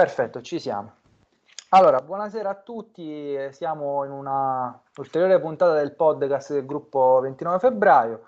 [0.00, 0.94] Perfetto, ci siamo.
[1.68, 8.22] Allora, buonasera a tutti, siamo in una ulteriore puntata del podcast del gruppo 29 febbraio.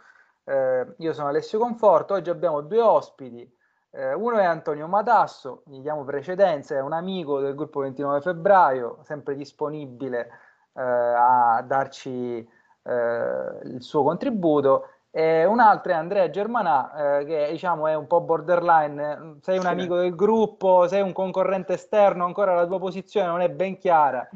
[0.45, 3.51] Eh, io sono Alessio Conforto, oggi abbiamo due ospiti,
[3.89, 8.99] eh, uno è Antonio Matasso, gli diamo precedenza, è un amico del gruppo 29 febbraio,
[9.05, 10.29] sempre disponibile
[10.75, 12.47] eh, a darci
[12.83, 18.07] eh, il suo contributo e un altro è Andrea Germanà, eh, che diciamo è un
[18.07, 23.27] po' borderline, sei un amico del gruppo, sei un concorrente esterno, ancora la tua posizione
[23.27, 24.27] non è ben chiara,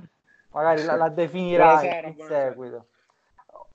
[0.50, 2.48] magari la, la definirai buonasera, in buonasera.
[2.50, 2.86] seguito.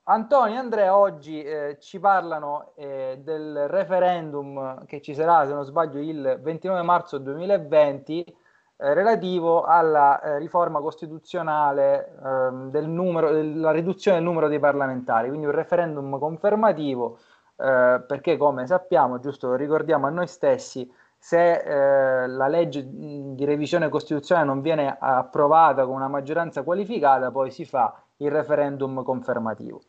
[0.04, 5.64] Antonio e Andrea oggi eh, ci parlano eh, del referendum che ci sarà, se non
[5.64, 8.36] sbaglio, il 29 marzo 2020
[8.82, 15.28] eh, relativo alla eh, riforma costituzionale ehm, del numero, della riduzione del numero dei parlamentari,
[15.28, 17.18] quindi un referendum confermativo,
[17.56, 23.44] eh, perché come sappiamo, giusto lo ricordiamo a noi stessi, se eh, la legge di
[23.44, 29.80] revisione costituzionale non viene approvata con una maggioranza qualificata, poi si fa il referendum confermativo.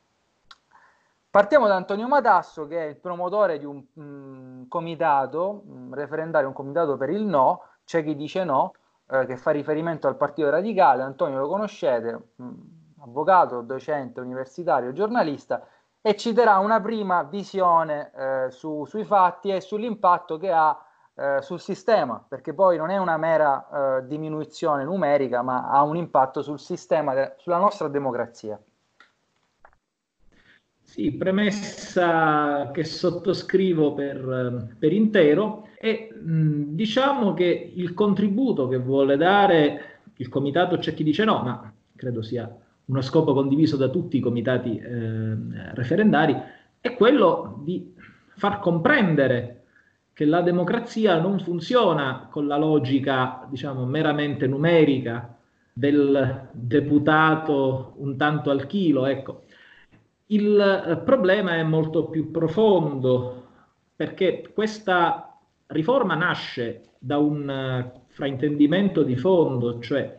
[1.31, 6.53] Partiamo da Antonio Matasso, che è il promotore di un mh, comitato mh, referendario, un
[6.53, 8.73] comitato per il no, c'è chi dice no,
[9.09, 12.51] eh, che fa riferimento al Partito Radicale, Antonio lo conoscete, mh,
[13.01, 15.65] avvocato, docente, universitario, giornalista,
[16.01, 20.77] e ci darà una prima visione eh, su, sui fatti e sull'impatto che ha
[21.15, 25.95] eh, sul sistema, perché poi non è una mera eh, diminuzione numerica, ma ha un
[25.95, 28.59] impatto sul sistema, de- sulla nostra democrazia.
[30.93, 39.17] Sì, premessa che sottoscrivo per, per intero e mh, diciamo che il contributo che vuole
[39.17, 42.47] dare il comitato c'è chi dice no, ma credo sia
[42.85, 45.35] uno scopo condiviso da tutti i comitati eh,
[45.73, 46.39] referendari,
[46.79, 47.91] è quello di
[48.35, 49.63] far comprendere
[50.13, 55.35] che la democrazia non funziona con la logica, diciamo, meramente numerica
[55.73, 59.45] del deputato un tanto al chilo, ecco,
[60.27, 63.47] il eh, problema è molto più profondo
[63.95, 70.17] perché questa riforma nasce da un eh, fraintendimento di fondo, cioè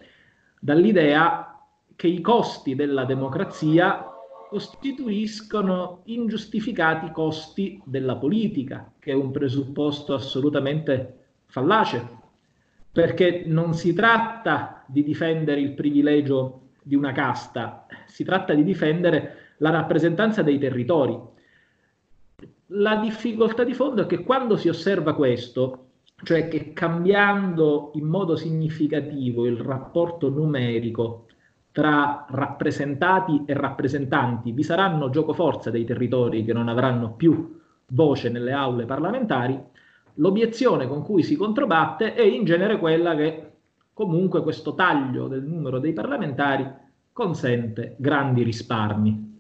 [0.61, 1.59] dall'idea
[1.97, 4.09] che i costi della democrazia
[4.49, 12.23] costituiscono ingiustificati costi della politica, che è un presupposto assolutamente fallace,
[12.93, 19.44] perché non si tratta di difendere il privilegio di una casta, si tratta di difendere
[19.59, 21.19] la rappresentanza dei territori.
[22.69, 25.87] La difficoltà di fondo è che quando si osserva questo,
[26.23, 31.27] cioè che cambiando in modo significativo il rapporto numerico
[31.71, 38.53] tra rappresentati e rappresentanti, vi saranno giocoforza dei territori che non avranno più voce nelle
[38.53, 39.61] aule parlamentari,
[40.15, 43.51] l'obiezione con cui si controbatte è in genere quella che
[43.93, 46.69] comunque questo taglio del numero dei parlamentari
[47.13, 49.34] consente grandi risparmi.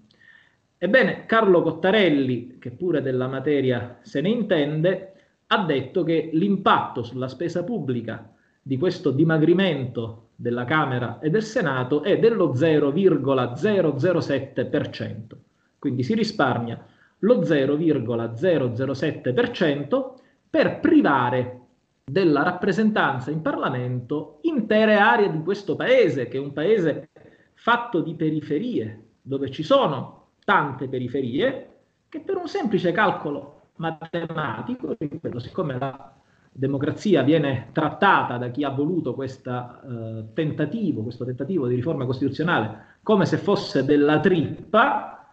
[0.85, 5.13] Ebbene, Carlo Cottarelli, che pure della materia se ne intende,
[5.47, 8.31] ha detto che l'impatto sulla spesa pubblica
[8.61, 15.37] di questo dimagrimento della Camera e del Senato è dello 0,007%.
[15.79, 16.87] Quindi si risparmia
[17.21, 20.13] lo 0,007%
[20.51, 21.61] per privare
[22.05, 27.09] della rappresentanza in Parlamento intere aree di questo paese, che è un paese
[27.55, 31.71] fatto di periferie, dove ci sono tante periferie
[32.09, 36.13] che per un semplice calcolo matematico, ripeto, siccome la
[36.53, 42.99] democrazia viene trattata da chi ha voluto questa, eh, tentativo, questo tentativo di riforma costituzionale
[43.03, 45.27] come se fosse della trippa,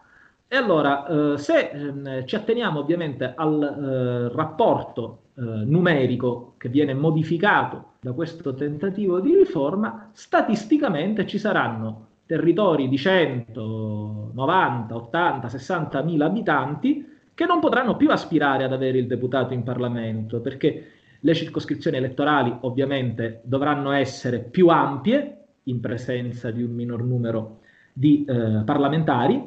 [0.48, 6.94] e allora eh, se eh, ci atteniamo ovviamente al eh, rapporto eh, numerico che viene
[6.94, 16.02] modificato da questo tentativo di riforma, statisticamente ci saranno territori di 100, 90, 80, 60
[16.04, 21.34] mila abitanti che non potranno più aspirare ad avere il deputato in Parlamento perché le
[21.34, 27.60] circoscrizioni elettorali ovviamente dovranno essere più ampie in presenza di un minor numero
[27.92, 29.46] di eh, parlamentari.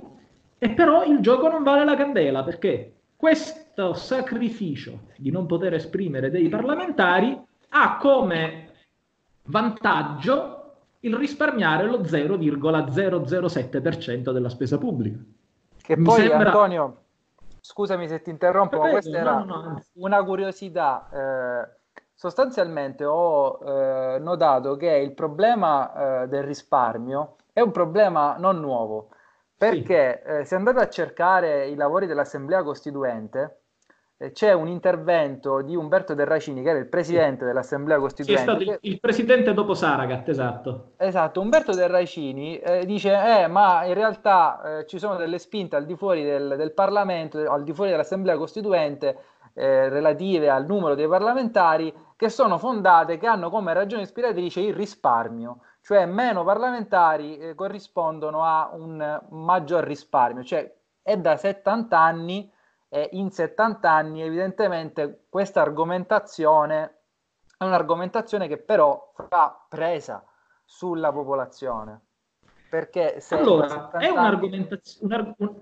[0.59, 6.31] E però il gioco non vale la candela perché questo sacrificio di non poter esprimere
[6.31, 7.35] dei parlamentari
[7.71, 8.69] ha come
[9.45, 10.54] vantaggio
[11.05, 15.19] il risparmiare lo 0,007% della spesa pubblica.
[15.81, 16.49] Che Mi poi sembra...
[16.49, 17.03] Antonio,
[17.61, 19.83] scusami se ti interrompo, ma questa era no, no.
[19.95, 21.09] una curiosità.
[21.13, 21.69] Eh,
[22.15, 29.11] sostanzialmente ho eh, notato che il problema eh, del risparmio è un problema non nuovo,
[29.57, 30.31] perché sì.
[30.31, 33.64] Eh, se andate a cercare i lavori dell'Assemblea Costituente,
[34.33, 38.43] c'è un intervento di Umberto Terracini, che era il presidente dell'Assemblea Costituente.
[38.43, 40.93] Sì, è stato il, il presidente dopo Saragat, esatto.
[40.97, 45.87] Esatto, Umberto Terracini eh, dice, eh, ma in realtà eh, ci sono delle spinte al
[45.87, 49.19] di fuori del, del Parlamento, al di fuori dell'Assemblea Costituente,
[49.55, 54.75] eh, relative al numero dei parlamentari, che sono fondate, che hanno come ragione ispiratrice il
[54.75, 60.73] risparmio, cioè meno parlamentari eh, corrispondono a un maggior risparmio, cioè
[61.03, 62.51] è da 70 anni
[62.95, 66.99] e in 70 anni evidentemente questa argomentazione
[67.59, 70.25] è un'argomentazione che però fa presa
[70.65, 72.01] sulla popolazione.
[72.71, 75.13] Perché se allora, è un'argomentazione...
[75.13, 75.35] Anni...
[75.39, 75.55] Un,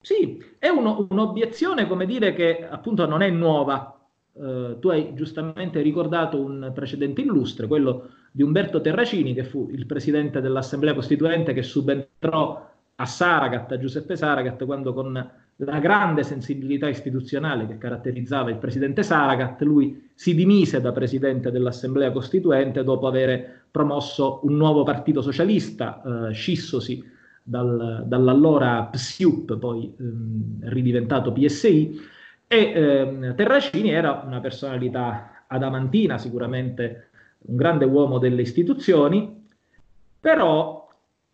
[0.00, 3.98] sì, è uno, un'obiezione, come dire, che appunto non è nuova.
[4.30, 9.86] Uh, tu hai giustamente ricordato un precedente illustre, quello di Umberto Terracini, che fu il
[9.86, 12.64] presidente dell'Assemblea Costituente che subentrò
[12.94, 19.02] a Saragat, a Giuseppe Saragat, quando con la grande sensibilità istituzionale che caratterizzava il presidente
[19.02, 26.28] Saragat, lui si dimise da presidente dell'Assemblea Costituente dopo aver promosso un nuovo partito socialista,
[26.28, 27.02] eh, scissosi
[27.42, 32.00] dal, dall'allora PSIUP, poi ehm, ridiventato PSI,
[32.46, 37.08] e ehm, Terracini era una personalità adamantina, sicuramente
[37.40, 39.44] un grande uomo delle istituzioni,
[40.20, 40.87] però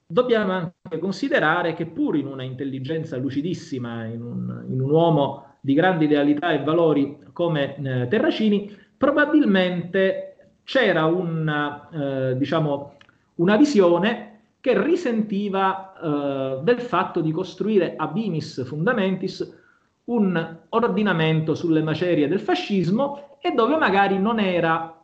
[0.06, 5.74] dobbiamo anche considerare che pur in una intelligenza lucidissima, in un, in un uomo di
[5.74, 12.96] grandi idealità e valori come eh, Terracini, probabilmente c'era una, eh, diciamo,
[13.36, 19.62] una visione che risentiva eh, del fatto di costruire abimis fundamentis
[20.04, 24.94] un ordinamento sulle macerie del fascismo e dove magari non era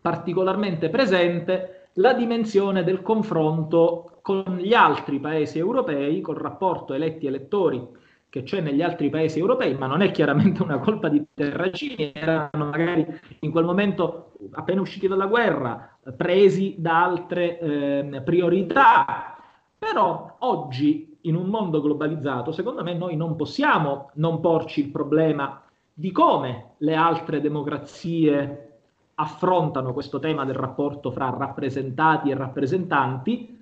[0.00, 8.42] particolarmente presente la dimensione del confronto con gli altri paesi europei, col rapporto eletti-elettori che
[8.42, 13.06] c'è negli altri paesi europei, ma non è chiaramente una colpa di Terracini, erano magari
[13.40, 19.36] in quel momento appena usciti dalla guerra, presi da altre eh, priorità.
[19.78, 25.62] Però oggi, in un mondo globalizzato, secondo me noi non possiamo non porci il problema
[25.92, 28.65] di come le altre democrazie
[29.18, 33.54] affrontano questo tema del rapporto fra rappresentati e rappresentanti,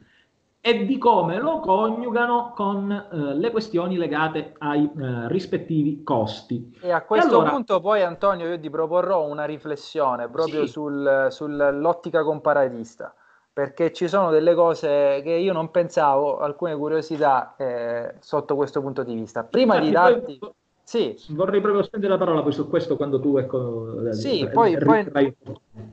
[0.66, 6.78] e di come lo coniugano con eh, le questioni legate ai eh, rispettivi costi.
[6.80, 10.72] E a questo e allora, punto poi Antonio io ti proporrò una riflessione proprio sì.
[10.72, 13.14] sul, sull'ottica comparatista,
[13.52, 19.02] perché ci sono delle cose che io non pensavo, alcune curiosità eh, sotto questo punto
[19.02, 19.44] di vista.
[19.44, 20.38] Prima di darti...
[20.38, 20.52] Poi,
[20.84, 21.16] sì.
[21.30, 24.12] Vorrei proprio spendere la parola poi su questo quando tu ecco...
[24.12, 25.34] Sì, eh, poi, poi,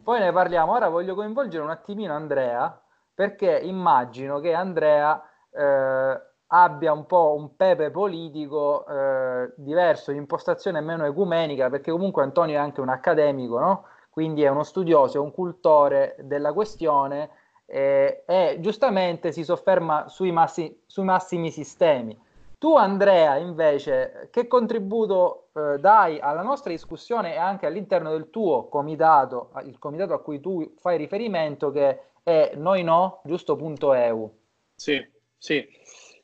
[0.03, 0.73] poi ne parliamo.
[0.73, 2.79] Ora voglio coinvolgere un attimino Andrea
[3.13, 10.81] perché immagino che Andrea eh, abbia un po' un pepe politico eh, diverso, di impostazione
[10.81, 13.85] meno ecumenica, perché comunque Antonio è anche un accademico, no?
[14.09, 17.29] quindi è uno studioso, è un cultore della questione
[17.65, 22.19] e giustamente si sofferma sui, massi, sui massimi sistemi.
[22.61, 28.67] Tu Andrea invece che contributo eh, dai alla nostra discussione e anche all'interno del tuo
[28.67, 34.31] comitato, il comitato a cui tu fai riferimento che è noi no, giusto punto EU.
[34.75, 35.03] Sì,
[35.39, 35.67] sì.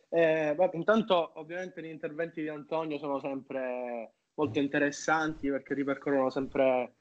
[0.09, 6.93] Eh, beh, intanto ovviamente gli interventi di Antonio sono sempre molto interessanti perché ripercorrono sempre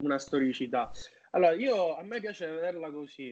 [0.00, 0.90] una storicità.
[1.30, 3.30] Allora, io, a me piace vederla così,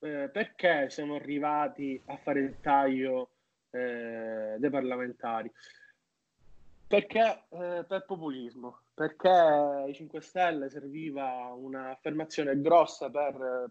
[0.00, 3.32] eh, perché siamo arrivati a fare il taglio
[3.76, 5.50] eh, dei parlamentari?
[6.88, 13.70] Perché eh, per populismo, perché ai 5 Stelle serviva un'affermazione grossa per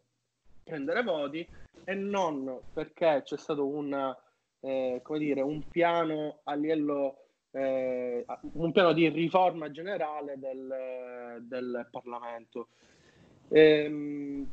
[0.64, 1.48] prendere voti
[1.84, 4.16] e non perché c'è stato un,
[4.60, 7.20] eh, come dire, un piano a livello
[7.52, 12.68] eh, un piano di riforma generale del, del Parlamento.
[13.50, 14.46] Ehm,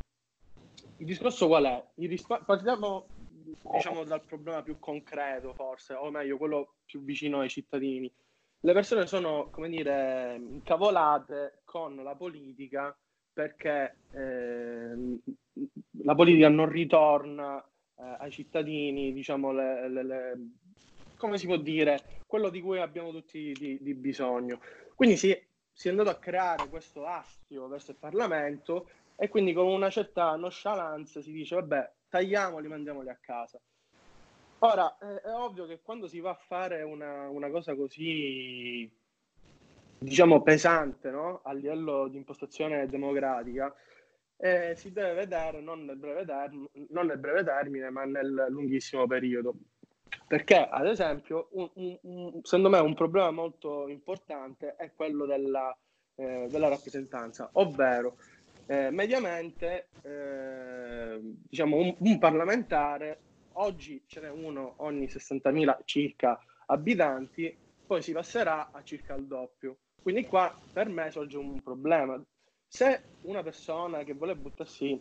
[0.99, 1.85] il discorso qual è?
[1.97, 3.07] Il rispa- partiamo
[3.61, 8.13] diciamo, dal problema più concreto, forse, o meglio, quello più vicino ai cittadini.
[8.61, 12.97] Le persone sono, come dire, incavolate con la politica
[13.33, 15.19] perché eh,
[16.05, 20.39] la politica non ritorna eh, ai cittadini, diciamo, le, le, le,
[21.17, 24.61] come si può dire, quello di cui abbiamo tutti di, di bisogno.
[24.95, 25.37] Quindi si,
[25.73, 30.37] si, è andato a creare questo astio verso il Parlamento e quindi con una certa
[30.37, 33.59] nonchalance si dice, vabbè, tagliamoli, mandiamoli a casa.
[34.59, 38.91] Ora, è, è ovvio che quando si va a fare una, una cosa così
[39.99, 41.41] diciamo, pesante no?
[41.43, 43.75] a livello di impostazione democratica,
[44.37, 49.07] eh, si deve vedere non nel, breve term- non nel breve termine, ma nel lunghissimo
[49.07, 49.55] periodo.
[50.27, 55.75] Perché, ad esempio, un, un, un, secondo me un problema molto importante è quello della,
[56.17, 58.17] eh, della rappresentanza, ovvero
[58.73, 63.21] eh, mediamente eh, diciamo un, un, parlamentare
[63.55, 67.55] oggi ce n'è uno ogni 60.000 circa abitanti,
[67.87, 69.77] poi si passerà a circa il doppio.
[70.01, 72.19] Quindi qua per me sorge un problema.
[72.67, 74.99] Se una persona che vuole buttarsi,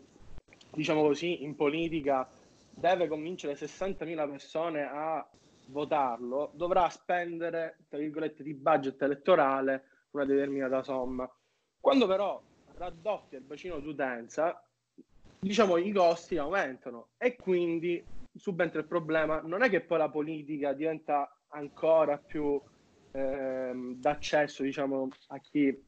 [0.73, 2.29] diciamo così, in politica
[2.71, 5.25] deve convincere 60.000 persone a
[5.67, 11.29] votarlo, dovrà spendere, tra virgolette, di budget elettorale una determinata somma.
[11.79, 12.41] Quando però
[12.81, 14.59] raddoppia il bacino d'utenza,
[15.39, 18.03] diciamo i costi aumentano e quindi
[18.35, 19.41] subentra il problema.
[19.41, 22.59] Non è che poi la politica diventa ancora più
[23.11, 25.85] ehm, d'accesso, diciamo, a chi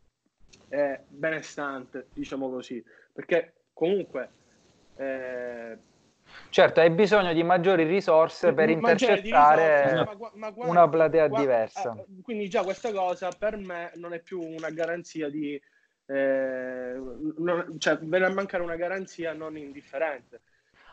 [0.68, 4.32] è benestante, diciamo così, perché comunque
[4.96, 5.78] eh,
[6.50, 11.46] Certo, hai bisogno di maggiori risorse per intercettare risorse, ma, ma guarda, una platea guarda,
[11.46, 11.96] diversa.
[11.98, 15.60] Eh, quindi già questa cosa per me non è più una garanzia di...
[16.06, 17.02] Eh,
[17.38, 20.42] non, cioè, viene a mancare una garanzia non indifferente.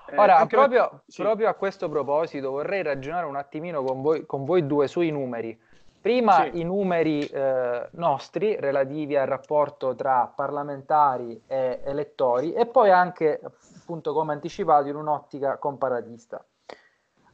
[0.09, 1.01] Eh, Ora, proprio, per...
[1.07, 1.23] sì.
[1.23, 5.59] proprio, a questo proposito vorrei ragionare un attimino con voi, con voi due sui numeri.
[6.01, 6.61] Prima sì.
[6.61, 14.15] i numeri eh, nostri relativi al rapporto tra parlamentari e elettori e poi anche appunto
[14.15, 16.43] come anticipato in un'ottica comparatista.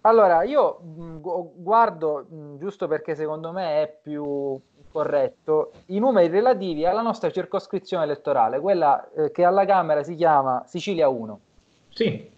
[0.01, 1.21] Allora, io mh,
[1.63, 4.61] guardo, mh, giusto perché secondo me è più
[4.97, 10.63] corretto, i numeri relativi alla nostra circoscrizione elettorale, quella eh, che alla Camera si chiama
[10.67, 11.41] Sicilia 1.
[11.91, 12.31] Sì.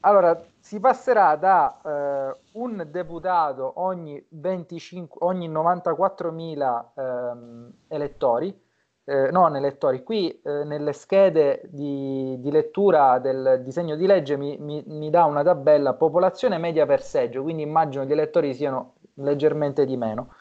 [0.00, 8.68] Allora, si passerà da eh, un deputato ogni, 25, ogni 94.000 ehm, elettori
[9.04, 14.56] eh, non elettori, qui eh, nelle schede di, di, lettura del disegno di legge mi,
[14.58, 19.84] mi, mi, dà una tabella popolazione media per seggio, quindi immagino gli elettori siano leggermente
[19.84, 20.34] di meno,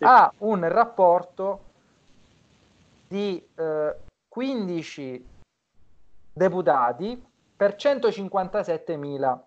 [0.00, 0.04] sì.
[0.04, 1.64] ha un rapporto
[3.06, 3.96] di eh,
[4.28, 5.28] 15
[6.32, 7.22] deputati
[7.54, 9.38] per 157.000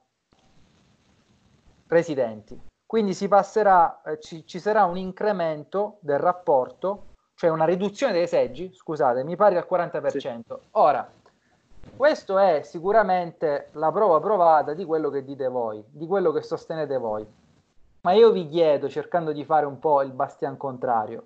[1.88, 2.62] residenti.
[2.86, 8.28] Quindi si passerà, eh, ci, ci sarà un incremento del rapporto cioè una riduzione dei
[8.28, 10.18] seggi, scusate, mi pari al 40%.
[10.18, 10.40] Sì.
[10.72, 11.10] Ora,
[11.98, 16.98] questo è sicuramente la prova provata di quello che dite voi, di quello che sostenete
[16.98, 17.28] voi.
[18.04, 21.26] Ma io vi chiedo, cercando di fare un po' il bastian contrario,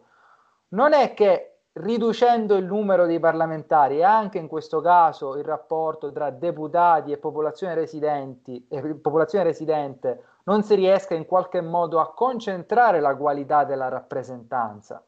[0.69, 6.11] non è che riducendo il numero dei parlamentari e anche in questo caso il rapporto
[6.11, 12.13] tra deputati e popolazione, residenti, e popolazione residente non si riesca in qualche modo a
[12.13, 15.03] concentrare la qualità della rappresentanza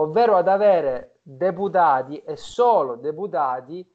[0.00, 3.86] ovvero ad avere deputati e solo deputati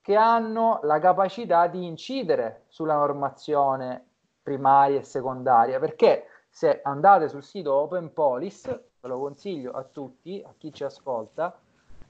[0.00, 4.08] che hanno la capacità di incidere sulla normazione
[4.42, 10.40] primaria e secondaria, perché se andate sul sito Open Police, ve lo consiglio a tutti,
[10.46, 11.58] a chi ci ascolta,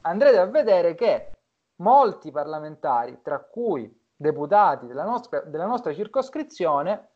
[0.03, 1.31] andrete a vedere che
[1.77, 7.09] molti parlamentari, tra cui deputati della nostra, della nostra circoscrizione,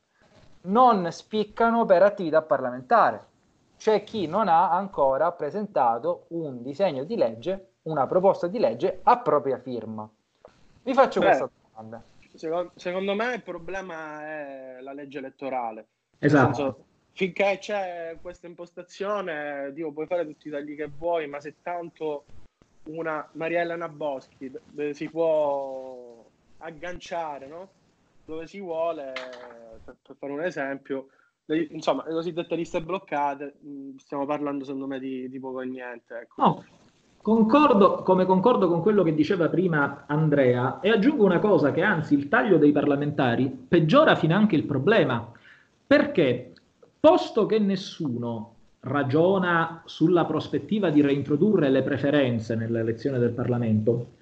[0.62, 3.26] non spiccano per attività parlamentare
[3.76, 9.18] c'è chi non ha ancora presentato un disegno di legge, una proposta di legge a
[9.18, 10.08] propria firma.
[10.82, 12.02] Vi faccio Beh, questa domanda.
[12.34, 15.86] Secondo, secondo, me il problema è la legge elettorale.
[16.18, 16.84] Esatto.
[17.18, 22.22] Finché c'è questa impostazione, Dio, puoi fare tutti i tagli che vuoi, ma se tanto
[22.84, 24.52] una Mariella Naboschi
[24.92, 26.24] si può
[26.58, 27.68] agganciare, no?
[28.24, 29.14] Dove si vuole,
[29.84, 31.08] per, fare un esempio,
[31.46, 35.66] le, insomma, le cosiddette liste bloccate, mm, stiamo parlando secondo me di, di poco e
[35.66, 36.20] niente.
[36.20, 36.40] Ecco.
[36.40, 36.64] No,
[37.20, 42.14] concordo, come concordo con quello che diceva prima Andrea e aggiungo una cosa che anzi
[42.14, 45.32] il taglio dei parlamentari peggiora finanche il problema,
[45.84, 46.52] perché
[47.00, 54.12] posto che nessuno ragiona sulla prospettiva di reintrodurre le preferenze nell'elezione del Parlamento,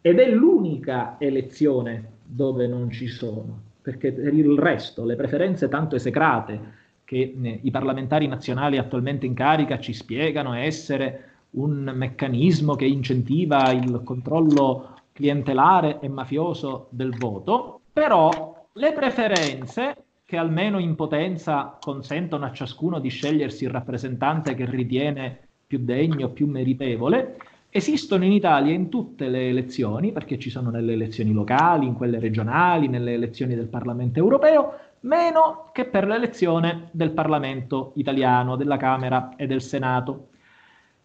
[0.00, 5.96] ed è l'unica elezione dove non ci sono perché per il resto le preferenze tanto
[5.96, 12.86] esecrate che eh, i parlamentari nazionali attualmente in carica ci spiegano essere un meccanismo che
[12.86, 19.96] incentiva il controllo clientelare e mafioso del voto, però le preferenze
[20.32, 26.30] che almeno in potenza consentono a ciascuno di scegliersi il rappresentante che ritiene più degno,
[26.30, 27.36] più meritevole,
[27.74, 32.18] Esistono in Italia in tutte le elezioni, perché ci sono nelle elezioni locali, in quelle
[32.18, 39.34] regionali, nelle elezioni del Parlamento europeo, meno che per l'elezione del Parlamento italiano, della Camera
[39.36, 40.28] e del Senato.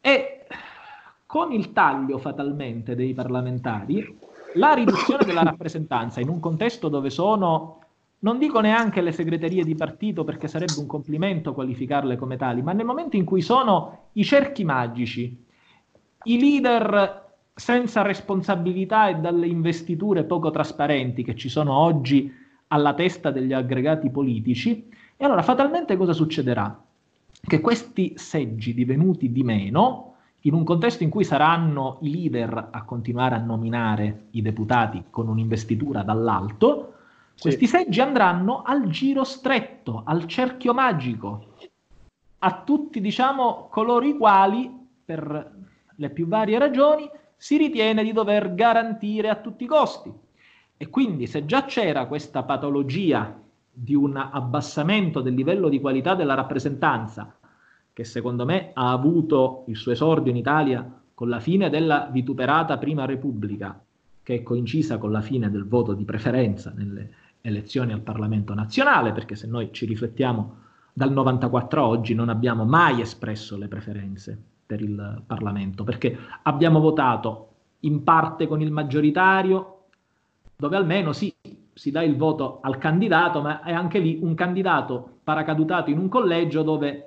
[0.01, 0.45] E
[1.25, 4.19] con il taglio fatalmente dei parlamentari,
[4.55, 7.79] la riduzione della rappresentanza in un contesto dove sono
[8.19, 12.73] non dico neanche le segreterie di partito perché sarebbe un complimento qualificarle come tali, ma
[12.73, 15.45] nel momento in cui sono i cerchi magici,
[16.23, 22.31] i leader senza responsabilità e dalle investiture poco trasparenti che ci sono oggi
[22.67, 26.83] alla testa degli aggregati politici, e allora fatalmente cosa succederà?
[27.39, 32.83] Che questi seggi divenuti di meno, in un contesto in cui saranno i leader a
[32.83, 36.93] continuare a nominare i deputati con un'investitura dall'alto.
[37.39, 41.53] Questi seggi andranno al giro stretto, al cerchio magico,
[42.39, 44.71] a tutti, diciamo, coloro i quali,
[45.05, 45.55] per
[45.95, 50.11] le più varie ragioni, si ritiene di dover garantire a tutti i costi.
[50.75, 53.39] E quindi se già c'era questa patologia
[53.71, 57.35] di un abbassamento del livello di qualità della rappresentanza,
[57.93, 62.77] che secondo me ha avuto il suo esordio in Italia con la fine della vituperata
[62.77, 63.79] Prima Repubblica,
[64.23, 67.09] che è coincisa con la fine del voto di preferenza nelle
[67.47, 72.65] elezioni al Parlamento nazionale, perché se noi ci riflettiamo dal 94 a oggi non abbiamo
[72.65, 77.47] mai espresso le preferenze per il Parlamento, perché abbiamo votato
[77.81, 79.83] in parte con il maggioritario,
[80.57, 81.33] dove almeno sì,
[81.73, 86.09] si dà il voto al candidato, ma è anche lì un candidato paracadutato in un
[86.09, 87.03] collegio dove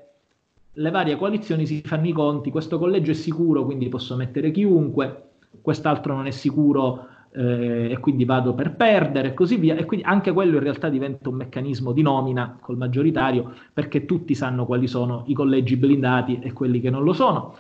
[0.73, 5.31] le varie coalizioni si fanno i conti, questo collegio è sicuro, quindi posso mettere chiunque,
[5.61, 9.77] quest'altro non è sicuro eh, e quindi vado per perdere e così via.
[9.77, 14.35] E quindi anche quello in realtà diventa un meccanismo di nomina col maggioritario perché tutti
[14.35, 17.57] sanno quali sono i collegi blindati e quelli che non lo sono.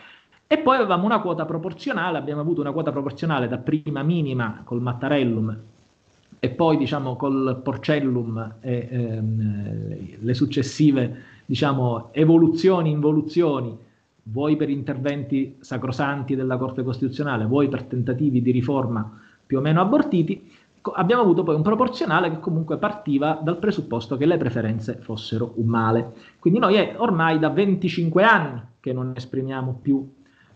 [0.46, 4.80] E poi avevamo una quota proporzionale, abbiamo avuto una quota proporzionale da prima minima col
[4.80, 5.56] Mattarellum
[6.40, 13.76] e poi diciamo col Porcellum e ehm, le successive diciamo, evoluzioni, involuzioni,
[14.24, 19.20] vuoi per interventi sacrosanti della Corte Costituzionale, vuoi per tentativi di riforma
[19.50, 20.48] più o meno abortiti,
[20.94, 25.66] abbiamo avuto poi un proporzionale che comunque partiva dal presupposto che le preferenze fossero un
[25.66, 26.12] male.
[26.38, 30.08] Quindi noi è ormai da 25 anni che non esprimiamo più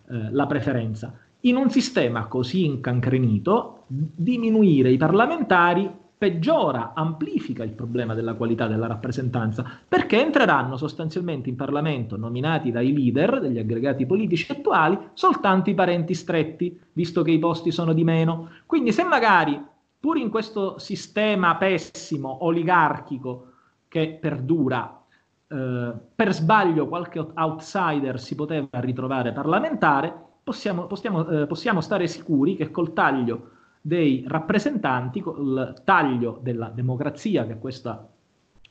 [0.09, 8.15] eh, la preferenza in un sistema così incancrenito, diminuire i parlamentari peggiora, amplifica il problema
[8.15, 14.51] della qualità della rappresentanza, perché entreranno sostanzialmente in Parlamento, nominati dai leader degli aggregati politici
[14.51, 18.51] attuali, soltanto i parenti stretti, visto che i posti sono di meno.
[18.67, 19.61] Quindi se magari,
[19.99, 23.47] pur in questo sistema pessimo, oligarchico,
[23.89, 25.03] che perdura,
[25.47, 32.57] eh, per sbaglio qualche outsider si poteva ritrovare parlamentare, possiamo, possiamo, eh, possiamo stare sicuri
[32.57, 33.51] che col taglio
[33.87, 38.09] dei rappresentanti, col taglio della democrazia che questa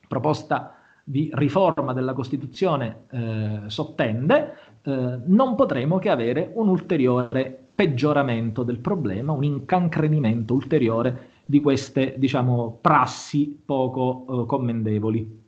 [0.07, 0.73] proposta
[1.03, 8.79] di riforma della Costituzione eh, sottende, eh, non potremo che avere un ulteriore peggioramento del
[8.79, 15.41] problema, un incancrenimento ulteriore di queste, diciamo, prassi poco eh, commendevoli.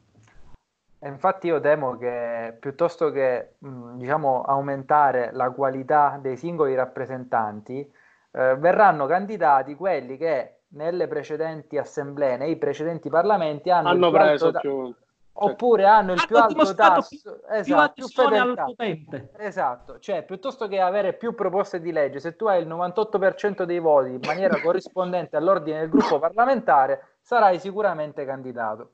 [1.05, 7.91] Infatti io temo che piuttosto che mh, diciamo, aumentare la qualità dei singoli rappresentanti,
[8.35, 14.59] eh, verranno candidati quelli che nelle precedenti assemblee, nei precedenti parlamenti hanno, hanno preso ta-
[14.59, 14.93] più...
[15.37, 20.79] Oppure cioè, hanno il più alto tasso, più, esatto, più, più Esatto, cioè piuttosto che
[20.79, 25.35] avere più proposte di legge, se tu hai il 98% dei voti in maniera corrispondente
[25.35, 28.91] all'ordine del gruppo parlamentare, sarai sicuramente candidato.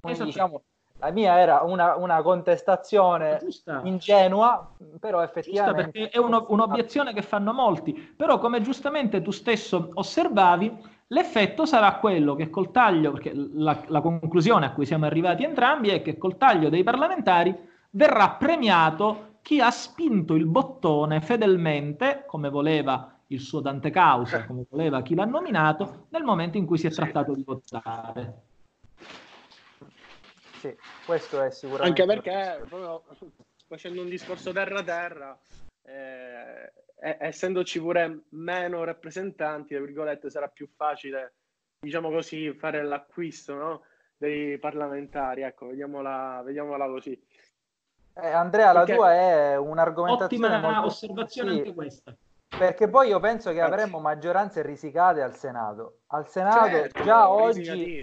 [0.00, 0.24] Quindi esatto.
[0.24, 0.62] diciamo
[1.04, 3.82] la mia era una, una contestazione Giusta.
[3.84, 5.82] ingenua, però effettivamente...
[5.82, 10.74] Giusta perché è uno, un'obiezione che fanno molti, però come giustamente tu stesso osservavi,
[11.08, 15.90] l'effetto sarà quello che col taglio, perché la, la conclusione a cui siamo arrivati entrambi
[15.90, 17.54] è che col taglio dei parlamentari
[17.90, 24.64] verrà premiato chi ha spinto il bottone fedelmente, come voleva il suo Dante Causa, come
[24.70, 28.52] voleva chi l'ha nominato, nel momento in cui si è trattato di votare
[30.64, 32.02] sì, questo è sicuramente.
[32.02, 33.04] Anche perché, proprio,
[33.66, 35.38] facendo un discorso terra-terra,
[35.82, 41.34] eh, essendoci pure meno rappresentanti, virgolette, sarà più facile,
[41.80, 43.82] diciamo così, fare l'acquisto no?
[44.16, 45.42] dei parlamentari.
[45.42, 47.22] Ecco, vediamola, vediamola così.
[48.16, 48.92] Eh, Andrea, perché...
[48.92, 50.86] la tua è un'argomentazione Ottima molto...
[50.86, 51.58] osservazione sì.
[51.58, 52.16] anche questa.
[52.56, 56.02] Perché poi io penso che avremmo maggioranze risicate al Senato.
[56.06, 58.00] Al Senato certo, già oggi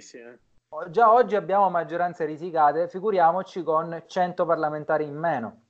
[0.90, 5.60] già oggi abbiamo maggioranze risicate, figuriamoci con 100 parlamentari in meno.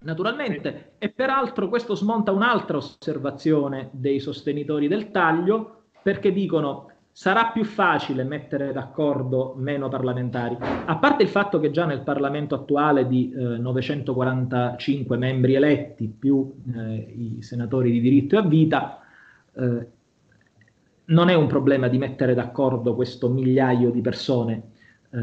[0.00, 7.64] Naturalmente, e peraltro questo smonta un'altra osservazione dei sostenitori del taglio, perché dicono sarà più
[7.64, 10.56] facile mettere d'accordo meno parlamentari.
[10.60, 16.54] A parte il fatto che già nel Parlamento attuale di eh, 945 membri eletti più
[16.74, 19.00] eh, i senatori di diritto e a vita,
[19.52, 19.86] eh,
[21.10, 24.62] non è un problema di mettere d'accordo questo migliaio di persone,
[25.10, 25.18] eh,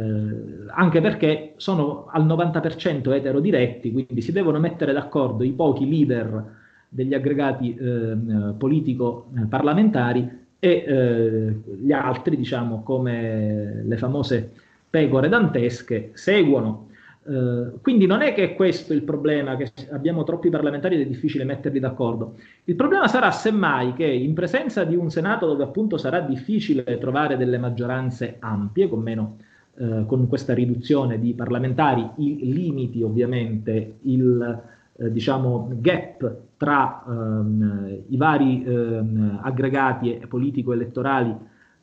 [0.68, 6.56] anche perché sono al 90% eterodiretti, quindi si devono mettere d'accordo i pochi leader
[6.90, 8.16] degli aggregati eh,
[8.58, 14.52] politico-parlamentari e eh, gli altri, diciamo, come le famose
[14.90, 16.87] pecore dantesche, seguono
[17.28, 21.06] Uh, quindi non è che è questo il problema, che abbiamo troppi parlamentari ed è
[21.06, 22.36] difficile metterli d'accordo.
[22.64, 27.36] Il problema sarà semmai che in presenza di un Senato dove appunto sarà difficile trovare
[27.36, 29.38] delle maggioranze ampie, con, meno,
[29.74, 34.62] uh, con questa riduzione di parlamentari, i limiti ovviamente il
[34.94, 41.36] uh, diciamo, gap tra um, i vari um, aggregati politico-elettorali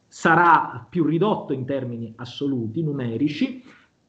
[0.09, 3.63] sarà più ridotto in termini assoluti, numerici,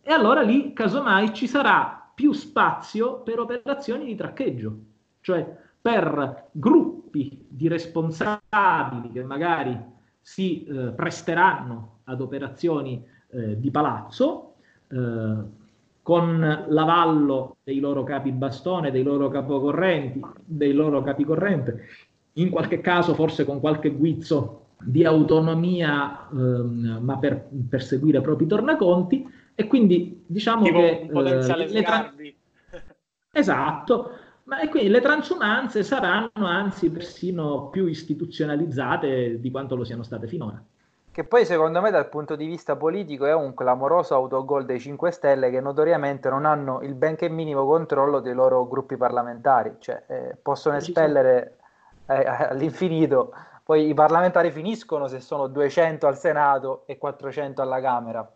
[0.07, 4.77] e allora lì, casomai, ci sarà più spazio per operazioni di traccheggio,
[5.21, 9.75] cioè per gruppi di responsabili che magari
[10.21, 14.57] si eh, presteranno ad operazioni eh, di palazzo,
[14.89, 15.63] eh,
[16.03, 21.87] con l'avallo dei loro capi bastone, dei loro capocorrenti, dei loro capi corrente,
[22.33, 29.43] in qualche caso forse con qualche guizzo di autonomia, ehm, ma per perseguire propri tornaconti,
[29.55, 30.99] e quindi diciamo tipo che...
[31.03, 32.13] Un potenziale eh, tra...
[33.31, 34.11] Esatto,
[34.43, 40.27] ma e quindi le transumanze saranno anzi persino più istituzionalizzate di quanto lo siano state
[40.27, 40.61] finora.
[41.11, 45.11] Che poi secondo me dal punto di vista politico è un clamoroso autogol dei 5
[45.11, 50.37] Stelle che notoriamente non hanno il benché minimo controllo dei loro gruppi parlamentari, cioè eh,
[50.41, 51.57] possono espellere
[52.05, 58.29] eh, all'infinito, poi i parlamentari finiscono se sono 200 al Senato e 400 alla Camera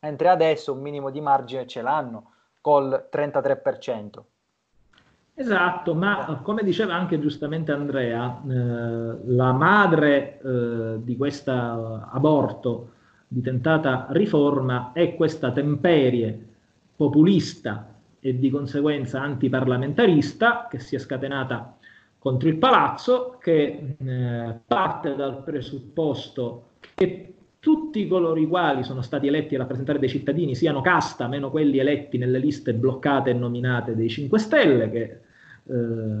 [0.00, 4.22] mentre adesso un minimo di margine ce l'hanno col 33%.
[5.34, 12.90] Esatto, ma come diceva anche giustamente Andrea, eh, la madre eh, di questo aborto
[13.28, 16.46] di tentata riforma è questa temperie
[16.96, 21.76] populista e di conseguenza antiparlamentarista che si è scatenata
[22.18, 27.37] contro il palazzo, che eh, parte dal presupposto che
[27.68, 31.76] tutti coloro i quali sono stati eletti a rappresentare dei cittadini siano casta, meno quelli
[31.76, 35.74] eletti nelle liste bloccate e nominate dei 5 Stelle, che eh,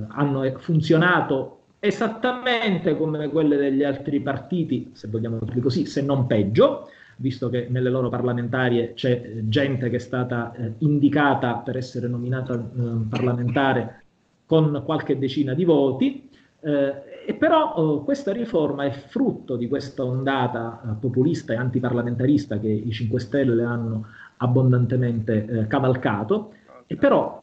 [0.08, 6.90] hanno funzionato esattamente come quelle degli altri partiti, se vogliamo dirli così, se non peggio,
[7.16, 12.56] visto che nelle loro parlamentarie c'è gente che è stata eh, indicata per essere nominata
[12.56, 12.60] eh,
[13.08, 14.02] parlamentare
[14.44, 16.28] con qualche decina di voti.
[16.60, 16.94] Eh,
[17.28, 22.68] e però oh, questa riforma è frutto di questa ondata eh, populista e antiparlamentarista che
[22.68, 24.06] i 5 Stelle le hanno
[24.38, 26.54] abbondantemente eh, cavalcato,
[26.86, 27.38] e però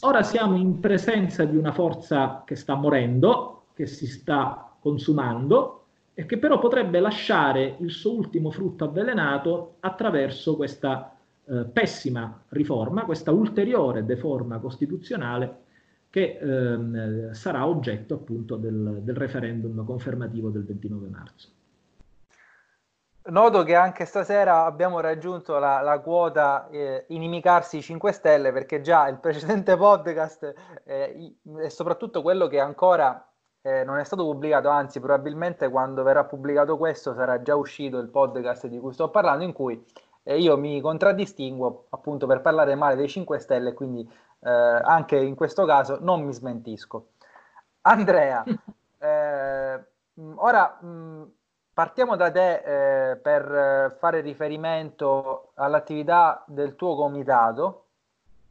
[0.00, 5.82] ora siamo in presenza di una forza che sta morendo, che si sta consumando
[6.14, 11.14] e che però potrebbe lasciare il suo ultimo frutto avvelenato attraverso questa
[11.44, 15.66] eh, pessima riforma, questa ulteriore deforma costituzionale
[16.10, 21.48] che ehm, sarà oggetto appunto del, del, referendum confermativo del 29 marzo.
[23.28, 29.06] Noto che anche stasera abbiamo raggiunto la, la quota eh, inimicarsi 5 Stelle perché già
[29.08, 33.22] il precedente podcast eh, e soprattutto quello che ancora
[33.60, 38.08] eh, non è stato pubblicato, anzi probabilmente quando verrà pubblicato questo sarà già uscito il
[38.08, 39.84] podcast di cui sto parlando in cui
[40.22, 44.08] eh, io mi contraddistinguo appunto per parlare male dei 5 Stelle quindi
[44.40, 47.08] eh, anche in questo caso non mi smentisco.
[47.82, 48.44] Andrea,
[48.98, 49.84] eh,
[50.36, 51.32] ora mh,
[51.72, 57.86] partiamo da te eh, per fare riferimento all'attività del tuo comitato.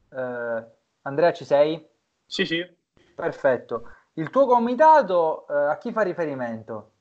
[0.09, 0.63] Eh,
[1.01, 1.87] Andrea, ci sei?
[2.25, 2.75] Sì, sì.
[3.15, 3.91] Perfetto.
[4.13, 6.91] Il tuo comitato eh, a chi fa riferimento?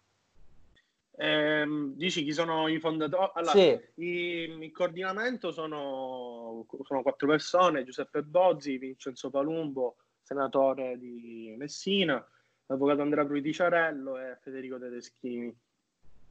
[1.18, 3.30] Eh, dici chi sono i fondatori?
[3.34, 3.80] Allora, sì.
[3.94, 12.24] i, il coordinamento sono, sono, quattro persone: Giuseppe Bozzi, Vincenzo Palumbo, senatore di Messina,
[12.66, 15.56] l'avvocato Andrea Pruiticiarello e Federico Tedeschini.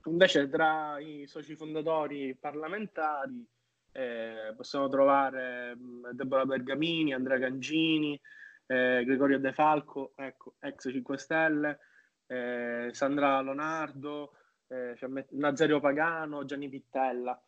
[0.06, 3.44] Invece, tra i soci fondatori parlamentari
[3.92, 5.76] eh, possiamo trovare
[6.12, 8.20] Deborah Bergamini, Andrea Gangini,
[8.68, 11.80] eh, Gregorio De Falco, ecco, ex 5 Stelle,
[12.28, 14.34] eh, Sandra Lonardo
[14.68, 14.96] eh,
[15.32, 17.40] Nazario Pagano, Gianni Pittella.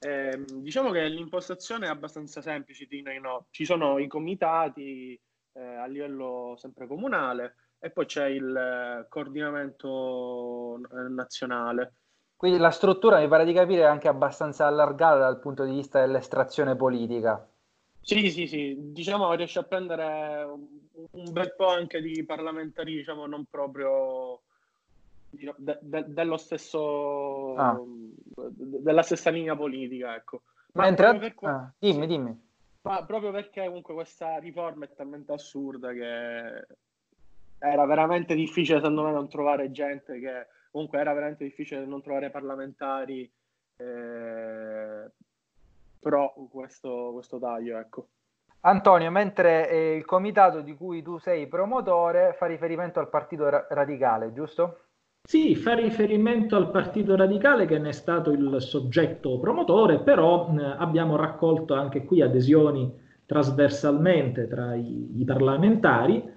[0.00, 2.86] Eh, diciamo che l'impostazione è abbastanza semplice,
[3.20, 3.46] no.
[3.50, 5.20] ci sono i comitati
[5.52, 11.94] eh, a livello sempre comunale e poi c'è il eh, coordinamento eh, nazionale.
[12.36, 16.00] Quindi la struttura mi pare di capire è anche abbastanza allargata dal punto di vista
[16.00, 17.48] dell'estrazione politica.
[18.00, 20.44] Sì, sì, sì, diciamo riesce a prendere
[21.10, 24.42] un bel po' anche di parlamentari, diciamo non proprio
[25.56, 27.80] de, de, dello stesso, ah.
[28.34, 30.42] della stessa linea politica, ecco.
[30.72, 31.18] Ma Mentre...
[31.18, 31.34] per...
[31.42, 32.46] ah, dimmi, dimmi.
[32.82, 36.66] Ma proprio perché comunque questa riforma è talmente assurda che
[37.58, 42.30] era veramente difficile secondo me non trovare gente che comunque era veramente difficile non trovare
[42.30, 43.30] parlamentari
[43.76, 45.10] eh,
[45.98, 48.08] pro questo, questo taglio ecco.
[48.60, 54.32] Antonio, mentre eh, il comitato di cui tu sei promotore fa riferimento al Partito Radicale,
[54.32, 54.87] giusto?
[55.30, 60.64] Sì, fa riferimento al Partito Radicale che ne è stato il soggetto promotore, però eh,
[60.78, 62.90] abbiamo raccolto anche qui adesioni
[63.26, 66.30] trasversalmente tra i, i parlamentari, eh,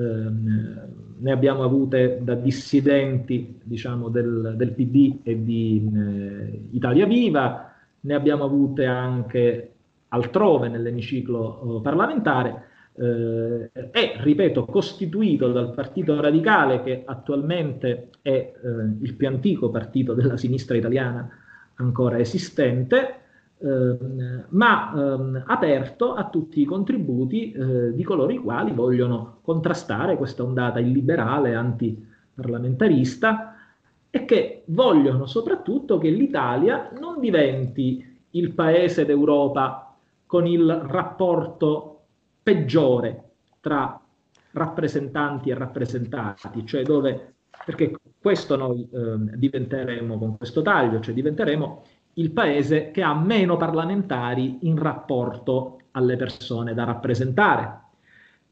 [0.00, 8.14] ne abbiamo avute da dissidenti diciamo, del, del PD e di eh, Italia Viva, ne
[8.14, 9.72] abbiamo avute anche
[10.08, 12.62] altrove nell'emiciclo eh, parlamentare,
[12.98, 18.54] eh, è, ripeto, costituito dal Partito Radicale, che attualmente è eh,
[19.00, 21.28] il più antico partito della sinistra italiana
[21.76, 23.14] ancora esistente,
[23.58, 23.96] eh,
[24.48, 30.42] ma ehm, aperto a tutti i contributi eh, di coloro i quali vogliono contrastare questa
[30.42, 33.54] ondata illiberale antiparlamentarista
[34.10, 39.94] e che vogliono soprattutto che l'Italia non diventi il paese d'Europa
[40.26, 41.97] con il rapporto
[42.48, 43.24] peggiore
[43.60, 44.00] tra
[44.52, 51.82] rappresentanti e rappresentati, cioè dove, perché questo noi eh, diventeremo con questo taglio, cioè diventeremo
[52.14, 57.80] il paese che ha meno parlamentari in rapporto alle persone da rappresentare.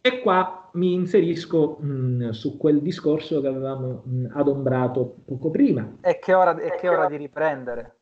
[0.03, 5.97] E qua mi inserisco mh, su quel discorso che avevamo mh, adombrato poco prima.
[6.03, 7.97] E che ora, è che ora di riprendere?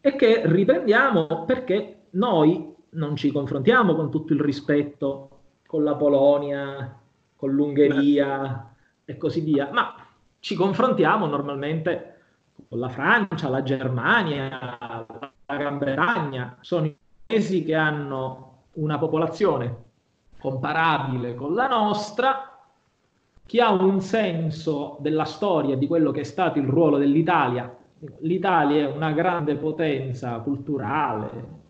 [0.00, 5.28] E che riprendiamo perché noi non ci confrontiamo con tutto il rispetto
[5.66, 6.98] con la Polonia,
[7.36, 9.94] con l'Ungheria e così via, ma
[10.40, 12.18] ci confrontiamo normalmente
[12.68, 14.76] con la Francia, la Germania,
[15.46, 16.56] la Gran Bretagna.
[16.60, 19.82] Sono i paesi che hanno una popolazione
[20.38, 22.58] comparabile con la nostra,
[23.46, 27.74] chi ha un senso della storia di quello che è stato il ruolo dell'Italia
[28.20, 31.62] l'Italia è una grande potenza culturale,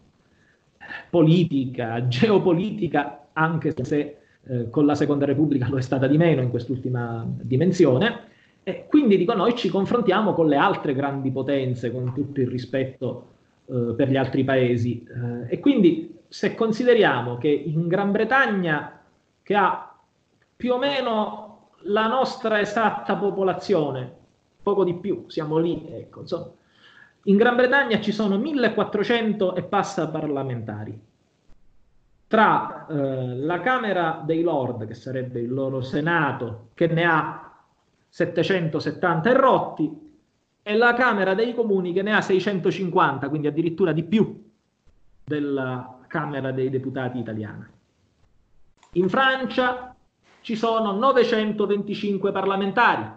[1.14, 6.50] politica, geopolitica, anche se eh, con la Seconda Repubblica lo è stata di meno in
[6.50, 8.32] quest'ultima dimensione.
[8.64, 13.26] E quindi dico noi ci confrontiamo con le altre grandi potenze, con tutto il rispetto
[13.66, 15.06] eh, per gli altri paesi.
[15.06, 19.00] Eh, e quindi se consideriamo che in Gran Bretagna,
[19.40, 19.96] che ha
[20.56, 24.12] più o meno la nostra esatta popolazione,
[24.60, 26.50] poco di più, siamo lì, ecco, insomma.
[27.26, 30.98] In Gran Bretagna ci sono 1400 e passa parlamentari.
[32.26, 37.54] Tra eh, la Camera dei Lord, che sarebbe il loro Senato, che ne ha
[38.08, 40.02] 770 e rotti,
[40.62, 44.50] e la Camera dei Comuni che ne ha 650, quindi addirittura di più
[45.24, 47.68] della Camera dei Deputati italiana.
[48.92, 49.94] In Francia
[50.42, 53.10] ci sono 925 parlamentari,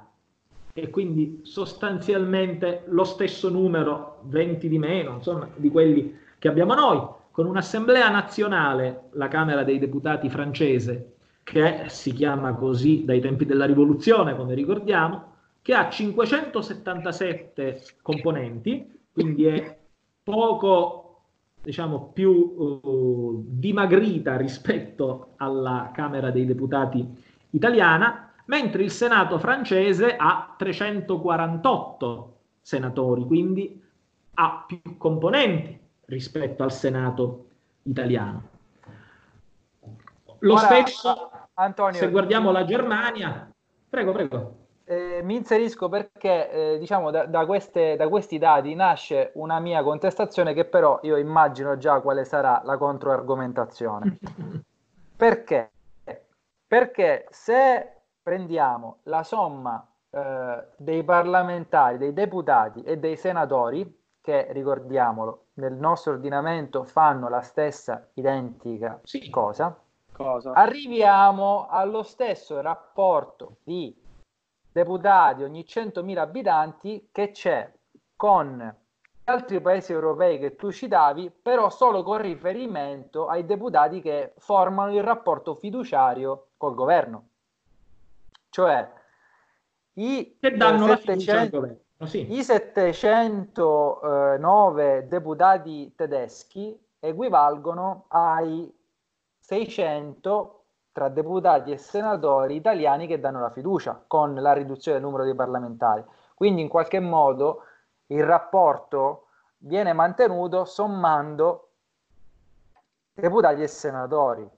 [0.80, 7.02] e quindi sostanzialmente lo stesso numero, 20 di meno, insomma, di quelli che abbiamo noi,
[7.32, 13.66] con un'assemblea nazionale, la Camera dei Deputati francese, che si chiama così dai tempi della
[13.66, 19.76] rivoluzione, come ricordiamo, che ha 577 componenti, quindi è
[20.22, 21.24] poco,
[21.60, 27.04] diciamo, più uh, dimagrita rispetto alla Camera dei Deputati
[27.50, 33.82] italiana, mentre il Senato francese ha 348 senatori, quindi
[34.36, 37.46] ha più componenti rispetto al Senato
[37.84, 38.56] italiano.
[40.40, 43.52] Lo Ora, stesso, Antonio, se guardiamo la Germania,
[43.90, 44.56] prego, prego.
[44.84, 49.84] Eh, mi inserisco perché eh, diciamo da, da, queste, da, questi dati nasce una mia
[49.84, 54.18] contestazione che però io immagino già quale sarà la controargomentazione.
[55.18, 55.72] perché?
[56.66, 57.97] Perché se
[58.28, 66.12] prendiamo la somma eh, dei parlamentari, dei deputati e dei senatori, che ricordiamolo, nel nostro
[66.12, 69.30] ordinamento fanno la stessa identica sì.
[69.30, 69.80] cosa,
[70.12, 73.96] cosa, arriviamo allo stesso rapporto di
[74.74, 77.72] deputati ogni 100.000 abitanti che c'è
[78.18, 78.76] con
[79.24, 85.02] altri paesi europei che tu citavi, però solo con riferimento ai deputati che formano il
[85.02, 87.30] rapporto fiduciario col governo.
[88.50, 88.90] Cioè,
[89.94, 92.34] i, che danno 700, sì.
[92.34, 98.72] i 709 deputati tedeschi equivalgono ai
[99.40, 100.56] 600 che
[100.98, 105.36] tra deputati e senatori italiani che danno la fiducia con la riduzione del numero dei
[105.36, 106.04] parlamentari.
[106.34, 107.66] Quindi in qualche modo
[108.08, 109.28] il rapporto
[109.60, 111.70] viene mantenuto sommando
[113.14, 114.50] deputati e senatori.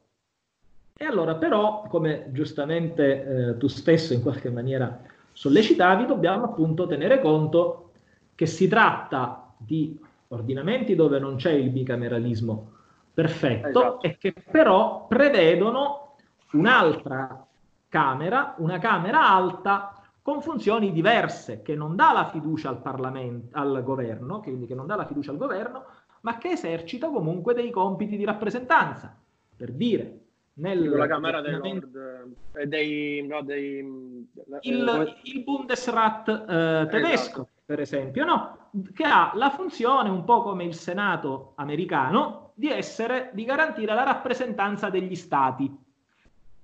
[1.02, 5.00] E allora però, come giustamente eh, tu stesso in qualche maniera
[5.32, 7.92] sollecitavi, dobbiamo appunto tenere conto
[8.36, 12.72] che si tratta di ordinamenti dove non c'è il bicameralismo
[13.14, 14.02] perfetto esatto.
[14.02, 16.16] e che però prevedono
[16.52, 17.46] un'altra
[17.88, 23.82] Camera, una Camera alta con funzioni diverse, che non dà la fiducia al Parlamento, al
[23.84, 25.86] governo, quindi che non dà la fiducia al governo,
[26.22, 29.18] ma che esercita comunque dei compiti di rappresentanza.
[29.56, 30.19] Per dire,
[30.60, 33.78] nel la Camera dei Lord e dei, no, dei
[34.62, 37.50] il, eh, il Bundesrat eh, tedesco, esatto.
[37.66, 38.70] per esempio, no?
[38.94, 44.04] che ha la funzione un po' come il Senato americano di essere di garantire la
[44.04, 45.76] rappresentanza degli stati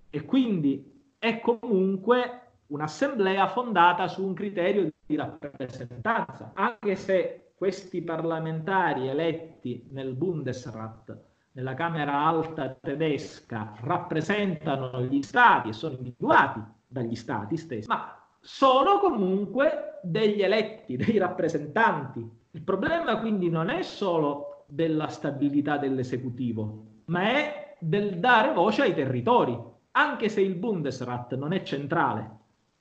[0.10, 9.08] e quindi è comunque un'assemblea fondata su un criterio di rappresentanza, anche se questi parlamentari
[9.08, 11.18] eletti nel Bundesrat,
[11.56, 19.00] nella Camera Alta tedesca, rappresentano gli stati e sono individuati dagli stati stessi, ma sono
[19.00, 22.30] comunque degli eletti, dei rappresentanti.
[22.52, 28.94] Il problema quindi non è solo della stabilità dell'esecutivo, ma è del dare voce ai
[28.94, 32.30] territori anche se il Bundesrat non è centrale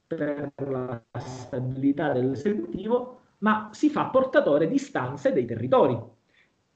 [0.06, 5.96] per la stabilità dell'esecutivo, ma si fa portatore di stanze dei territori.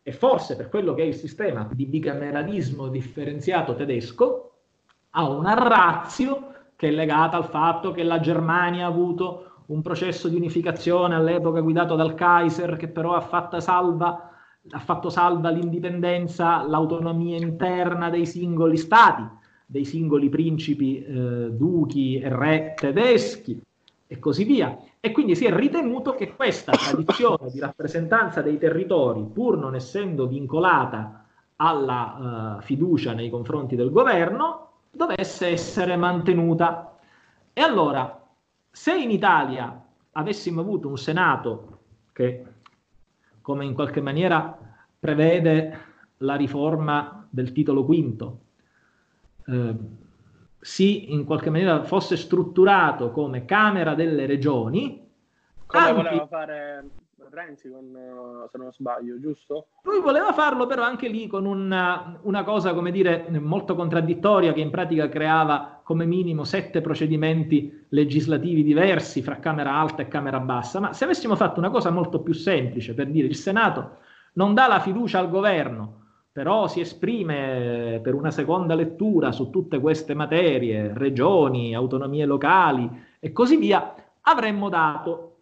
[0.09, 4.53] E forse per quello che è il sistema di bicameralismo differenziato tedesco,
[5.11, 10.29] ha una razio che è legata al fatto che la Germania ha avuto un processo
[10.29, 14.31] di unificazione all'epoca guidato dal Kaiser, che però ha fatto salva,
[14.71, 22.35] ha fatto salva l'indipendenza, l'autonomia interna dei singoli stati dei singoli principi, eh, duchi e
[22.35, 23.61] re tedeschi
[24.11, 24.77] e così via.
[24.99, 30.27] E quindi si è ritenuto che questa tradizione di rappresentanza dei territori, pur non essendo
[30.27, 31.25] vincolata
[31.57, 36.97] alla uh, fiducia nei confronti del governo, dovesse essere mantenuta.
[37.53, 38.27] E allora,
[38.71, 41.79] se in Italia avessimo avuto un Senato
[42.13, 42.45] che,
[43.43, 44.57] come in qualche maniera
[44.99, 45.79] prevede
[46.19, 48.39] la riforma del titolo quinto,
[49.47, 49.75] eh,
[50.61, 55.07] si in qualche maniera fosse strutturato come Camera delle Regioni.
[55.67, 56.03] Come anche...
[56.03, 56.85] voleva fare
[57.31, 57.97] Renzi, con,
[58.51, 59.69] se non sbaglio, giusto?
[59.83, 64.61] Lui voleva farlo però anche lì con una, una, cosa, come dire, molto contraddittoria che
[64.61, 70.81] in pratica creava come minimo sette procedimenti legislativi diversi fra Camera Alta e Camera Bassa.
[70.81, 73.99] Ma se avessimo fatto una cosa molto più semplice, per dire il Senato
[74.35, 76.07] non dà la fiducia al governo,
[76.39, 83.33] però si esprime per una seconda lettura su tutte queste materie, regioni, autonomie locali e
[83.33, 85.39] così via, avremmo dato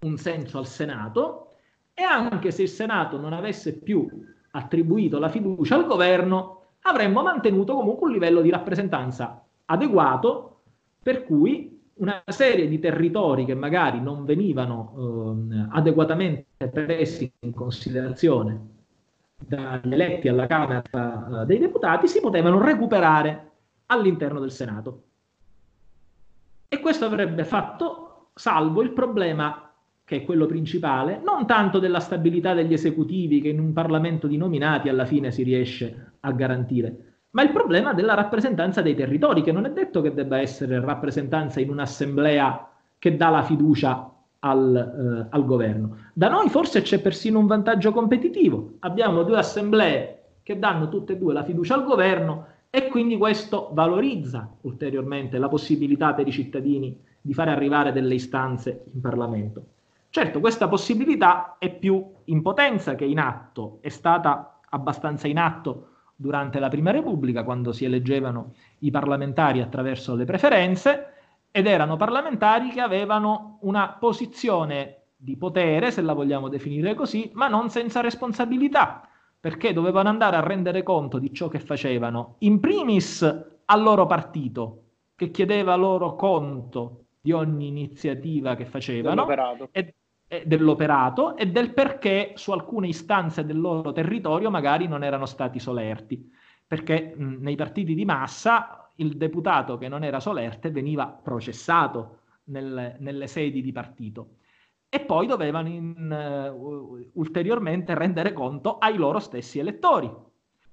[0.00, 1.52] un senso al Senato
[1.94, 4.06] e anche se il Senato non avesse più
[4.50, 10.60] attribuito la fiducia al governo, avremmo mantenuto comunque un livello di rappresentanza adeguato
[11.02, 18.76] per cui una serie di territori che magari non venivano eh, adeguatamente presi in considerazione
[19.38, 23.50] dagli eletti alla Camera uh, dei Deputati si potevano recuperare
[23.86, 25.02] all'interno del Senato.
[26.68, 29.72] E questo avrebbe fatto salvo il problema,
[30.04, 34.36] che è quello principale, non tanto della stabilità degli esecutivi che in un Parlamento di
[34.36, 39.52] nominati alla fine si riesce a garantire, ma il problema della rappresentanza dei territori, che
[39.52, 45.26] non è detto che debba essere rappresentanza in un'assemblea che dà la fiducia al, eh,
[45.30, 45.96] al, governo.
[46.12, 48.74] Da noi forse c'è persino un vantaggio competitivo.
[48.80, 53.70] Abbiamo due assemblee che danno tutte e due la fiducia al governo e quindi questo
[53.72, 59.64] valorizza ulteriormente la possibilità per i cittadini di fare arrivare delle istanze in Parlamento.
[60.10, 65.88] Certo, questa possibilità è più in potenza che in atto, è stata abbastanza in atto
[66.16, 71.17] durante la Prima Repubblica, quando si eleggevano i parlamentari attraverso le preferenze,
[71.50, 77.48] ed erano parlamentari che avevano una posizione di potere, se la vogliamo definire così, ma
[77.48, 79.08] non senza responsabilità,
[79.40, 83.22] perché dovevano andare a rendere conto di ciò che facevano, in primis
[83.64, 84.82] al loro partito,
[85.16, 89.26] che chiedeva loro conto di ogni iniziativa che facevano
[89.72, 89.94] e,
[90.28, 95.58] e dell'operato e del perché su alcune istanze del loro territorio magari non erano stati
[95.58, 96.30] solerti,
[96.64, 102.96] perché mh, nei partiti di massa il deputato che non era solerte veniva processato nel,
[102.98, 104.36] nelle sedi di partito
[104.88, 110.26] e poi dovevano in, uh, ulteriormente rendere conto ai loro stessi elettori.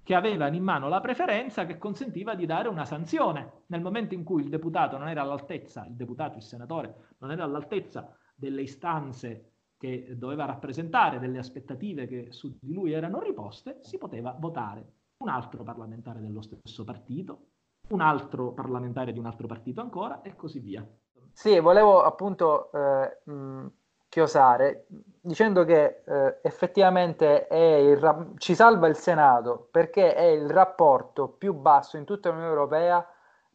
[0.05, 3.63] che avevano in mano la preferenza che consentiva di dare una sanzione.
[3.69, 7.43] Nel momento in cui il deputato non era all'altezza, il deputato, il senatore, non era
[7.43, 13.97] all'altezza delle istanze che doveva rappresentare, delle aspettative che su di lui erano riposte, si
[13.97, 14.85] poteva votare
[15.17, 17.47] un altro parlamentare dello stesso partito,
[17.89, 20.85] un altro parlamentare di un altro partito ancora e così via.
[21.31, 23.67] Sì, volevo appunto eh, mh,
[24.07, 24.85] chiosare
[25.19, 31.97] dicendo che eh, effettivamente il, ci salva il Senato perché è il rapporto più basso
[31.97, 33.05] in tutta l'Unione Europea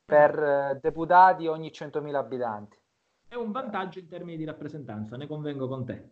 [0.05, 2.79] per eh, deputati ogni 100.000 abitanti.
[3.29, 6.11] È un vantaggio in termini di rappresentanza, ne convengo con te.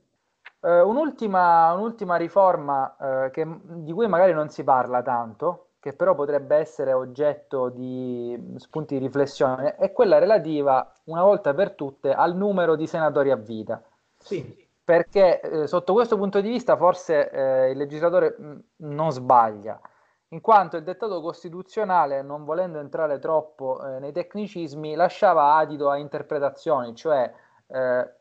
[0.60, 6.14] Uh, un'ultima, un'ultima, riforma uh, che, di cui magari non si parla tanto, che però
[6.14, 12.36] potrebbe essere oggetto di spunti di riflessione, è quella relativa, una volta per tutte, al
[12.36, 13.82] numero di senatori a vita.
[14.16, 14.66] Sì.
[14.82, 19.80] Perché eh, sotto questo punto di vista forse eh, il legislatore mh, mm, non sbaglia,
[20.28, 25.96] in quanto il dettato costituzionale, non volendo entrare troppo eh, nei tecnicismi, lasciava adito a
[25.96, 27.32] interpretazioni, cioè
[27.68, 28.12] eh,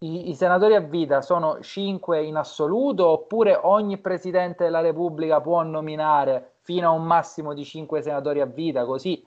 [0.00, 5.62] i, i, senatori a vita sono cinque in assoluto oppure ogni Presidente della Repubblica può
[5.62, 9.24] nominare fino a un massimo di cinque senatori a vita, così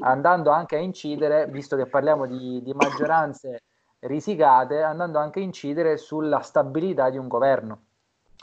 [0.00, 3.62] andando anche a incidere, visto che parliamo di, di maggioranze
[4.00, 7.82] risicate, andando anche a incidere sulla stabilità di un governo.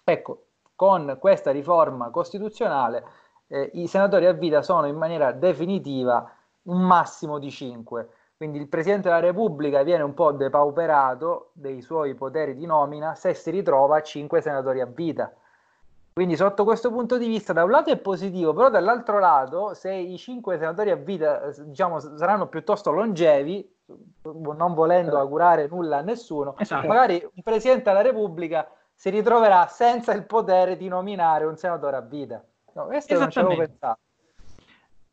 [0.04, 0.44] Ecco,
[0.76, 3.04] con questa riforma costituzionale
[3.48, 6.32] eh, i senatori a vita sono in maniera definitiva
[6.64, 8.10] un massimo di 5.
[8.38, 13.34] Quindi il Presidente della Repubblica viene un po' depauperato dei suoi poteri di nomina se
[13.34, 15.34] si ritrova 5 senatori a vita.
[16.14, 19.92] Quindi sotto questo punto di vista da un lato è positivo, però dall'altro lato se
[19.92, 23.76] i 5 senatori a vita diciamo, saranno piuttosto longevi,
[24.22, 25.20] non volendo eh.
[25.20, 26.88] augurare nulla a nessuno, esatto.
[26.88, 32.02] magari un Presidente della Repubblica si ritroverà senza il potere di nominare un senatore a
[32.02, 32.44] vita.
[32.74, 34.00] No, questo non ci avevo pensato.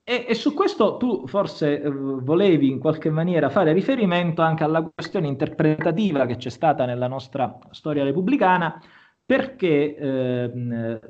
[0.06, 4.82] E, e, su questo tu forse eh, volevi in qualche maniera fare riferimento anche alla
[4.82, 8.78] questione interpretativa che c'è stata nella nostra storia repubblicana,
[9.24, 11.00] perché eh,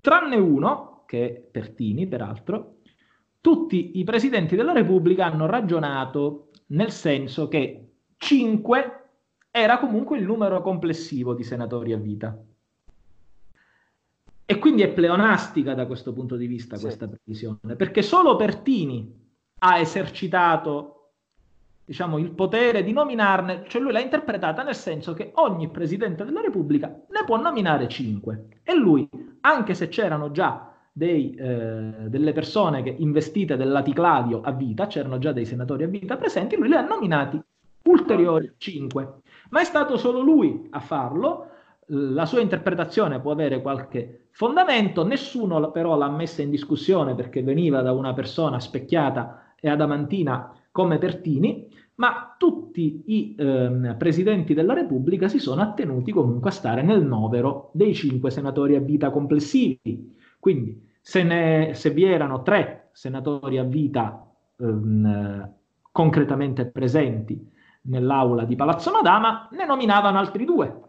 [0.00, 2.78] tranne uno, che è Pertini peraltro,
[3.40, 9.02] tutti i presidenti della Repubblica hanno ragionato nel senso che 5
[9.50, 12.36] era comunque il numero complessivo di senatori a vita.
[14.52, 16.82] E quindi è pleonastica da questo punto di vista sì.
[16.82, 19.10] questa previsione, perché solo Pertini
[19.60, 21.12] ha esercitato
[21.86, 26.42] diciamo, il potere di nominarne, cioè lui l'ha interpretata nel senso che ogni Presidente della
[26.42, 28.60] Repubblica ne può nominare cinque.
[28.62, 29.08] E lui,
[29.40, 35.16] anche se c'erano già dei, eh, delle persone che investite del laticlavio a vita, c'erano
[35.16, 37.40] già dei senatori a vita presenti, lui li ha nominati
[37.84, 39.20] ulteriori cinque.
[39.48, 41.46] Ma è stato solo lui a farlo,
[41.86, 47.82] la sua interpretazione può avere qualche fondamento, nessuno però l'ha messa in discussione perché veniva
[47.82, 55.28] da una persona specchiata e adamantina come Pertini, ma tutti i eh, presidenti della Repubblica
[55.28, 60.16] si sono attenuti comunque a stare nel novero dei cinque senatori a vita complessivi.
[60.40, 64.26] Quindi se, ne, se vi erano tre senatori a vita
[64.56, 65.52] ehm,
[65.92, 67.50] concretamente presenti
[67.82, 70.80] nell'aula di Palazzo Madama, ne nominavano altri due,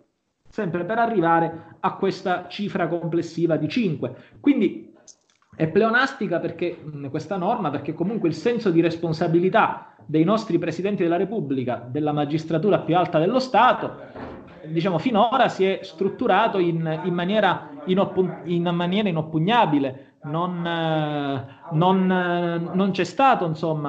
[0.54, 4.16] sempre per arrivare a questa cifra complessiva di 5.
[4.40, 4.94] Quindi
[5.56, 11.02] è pleonastica perché, mh, questa norma, perché comunque il senso di responsabilità dei nostri presidenti
[11.02, 13.96] della Repubblica, della magistratura più alta dello Stato,
[14.68, 20.18] diciamo finora si è strutturato in, in, maniera, inoppu- in maniera, inoppugnabile.
[20.26, 23.04] Non, eh, non, eh, non, c'è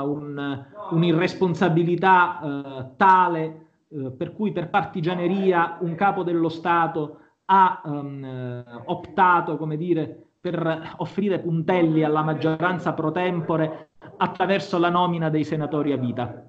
[0.01, 3.64] un, un'irresponsabilità eh, tale
[3.95, 10.95] eh, per cui per partigianeria un capo dello Stato ha um, optato, come dire, per
[10.97, 16.45] offrire puntelli alla maggioranza pro tempore attraverso la nomina dei senatori a vita.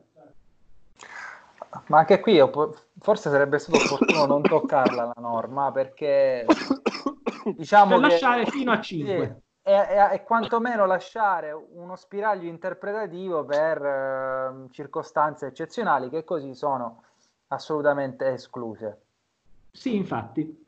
[1.88, 2.39] Ma anche qui
[3.00, 6.46] forse sarebbe stato opportuno non toccarla la norma perché
[7.56, 13.84] diciamo per lasciare fino a 5 e, e, e, quantomeno lasciare uno spiraglio interpretativo per
[13.84, 17.04] eh, circostanze eccezionali che così sono
[17.48, 19.02] assolutamente escluse.
[19.72, 20.64] Sì, infatti.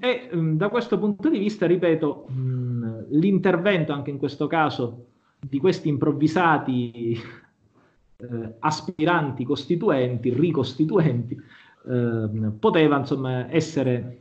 [0.00, 5.06] E um, da questo punto di vista, ripeto, um, l'intervento anche in questo caso
[5.40, 7.12] di questi improvvisati
[8.16, 11.36] eh, aspiranti costituenti, ricostituenti,
[11.88, 14.20] eh, poteva insomma essere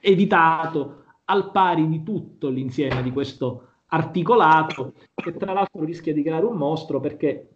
[0.00, 6.46] evitato al pari di tutto l'insieme di questo articolato che tra l'altro rischia di creare
[6.46, 7.48] un mostro perché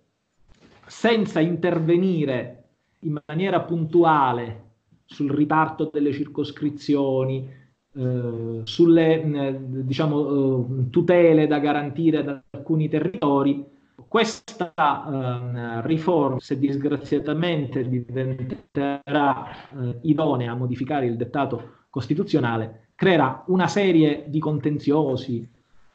[0.87, 2.66] senza intervenire
[3.01, 4.65] in maniera puntuale
[5.05, 7.49] sul riparto delle circoscrizioni,
[7.95, 13.65] eh, sulle eh, diciamo, eh, tutele da garantire da alcuni territori.
[14.09, 23.69] Questa eh, riforma, se disgraziatamente diventerà eh, idonea a modificare il dettato costituzionale, creerà una
[23.69, 25.49] serie di contenziosi,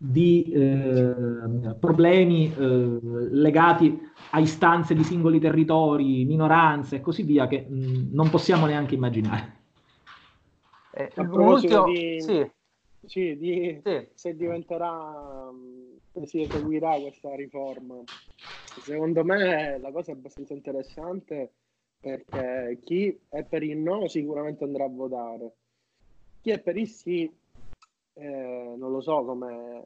[0.04, 2.99] di eh, problemi eh,
[3.30, 8.95] legati a istanze di singoli territori, minoranze e così via che mh, non possiamo neanche
[8.95, 9.60] immaginare.
[10.89, 12.52] Eh, a proposito di, sì.
[13.06, 14.08] Sì, di sì.
[14.14, 15.49] se diventerà
[16.26, 17.95] si eseguirà questa riforma
[18.64, 21.54] secondo me la cosa è abbastanza interessante
[21.99, 25.56] perché chi è per il no sicuramente andrà a votare
[26.41, 27.32] chi è per il sì
[28.14, 29.84] eh, non lo so come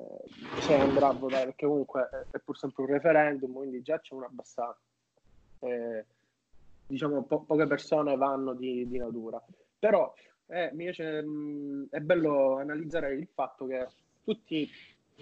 [0.60, 4.30] se andrà a votare perché comunque è pur sempre un referendum quindi già c'è una
[4.30, 4.78] bassa
[5.60, 6.06] eh,
[6.88, 9.42] diciamo po- poche persone vanno di, di natura
[9.78, 10.14] però
[10.48, 13.88] eh, mh, mm, è bello analizzare il fatto che
[14.24, 14.70] tutti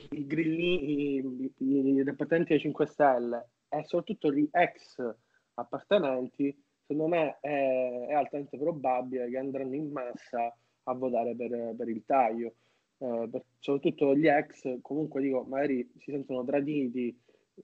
[0.10, 5.16] i grillini, i, i, i rappresentanti dei 5 Stelle e soprattutto gli ex
[5.56, 11.88] appartenenti, secondo me è, è altamente probabile che andranno in massa a votare per, per
[11.90, 12.56] il taglio.
[13.04, 13.30] Eh,
[13.60, 17.14] soprattutto gli ex, comunque dico, magari si sentono traditi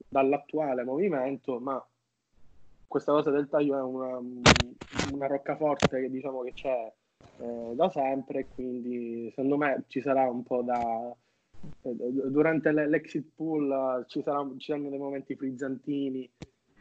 [0.06, 1.82] dall'attuale movimento, ma
[2.86, 6.92] questa cosa del taglio è una, una roccaforte che diciamo che c'è
[7.36, 11.16] eh, da sempre, quindi secondo me ci sarà un po' da...
[11.82, 11.96] Eh,
[12.30, 16.30] durante l'exit pool ci, sarà, ci saranno dei momenti frizzantini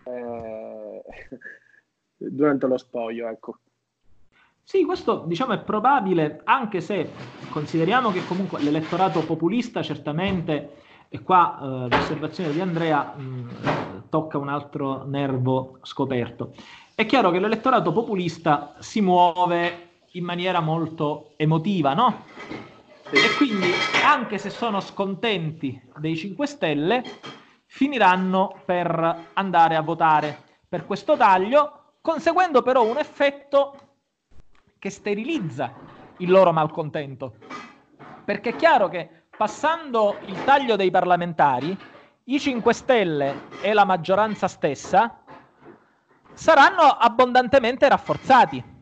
[0.03, 1.03] eh,
[2.17, 3.59] durante lo spoglio, ecco.
[4.69, 7.11] Sì, questo diciamo è probabile, anche se
[7.49, 14.37] consideriamo che comunque l'elettorato populista certamente, e qua eh, l'osservazione di Andrea mh, mm, tocca
[14.37, 16.53] un altro nervo scoperto.
[16.93, 22.25] È chiaro che l'elettorato populista si muove in maniera molto emotiva, no?
[23.09, 23.71] E quindi,
[24.05, 27.03] anche se sono scontenti dei 5 Stelle,
[27.65, 33.88] finiranno per andare a votare per questo taglio, conseguendo però un effetto
[34.79, 35.71] che sterilizza
[36.17, 37.35] il loro malcontento.
[38.25, 41.77] Perché è chiaro che passando il taglio dei parlamentari,
[42.23, 45.21] i 5 Stelle e la maggioranza stessa
[46.33, 48.77] saranno abbondantemente rafforzati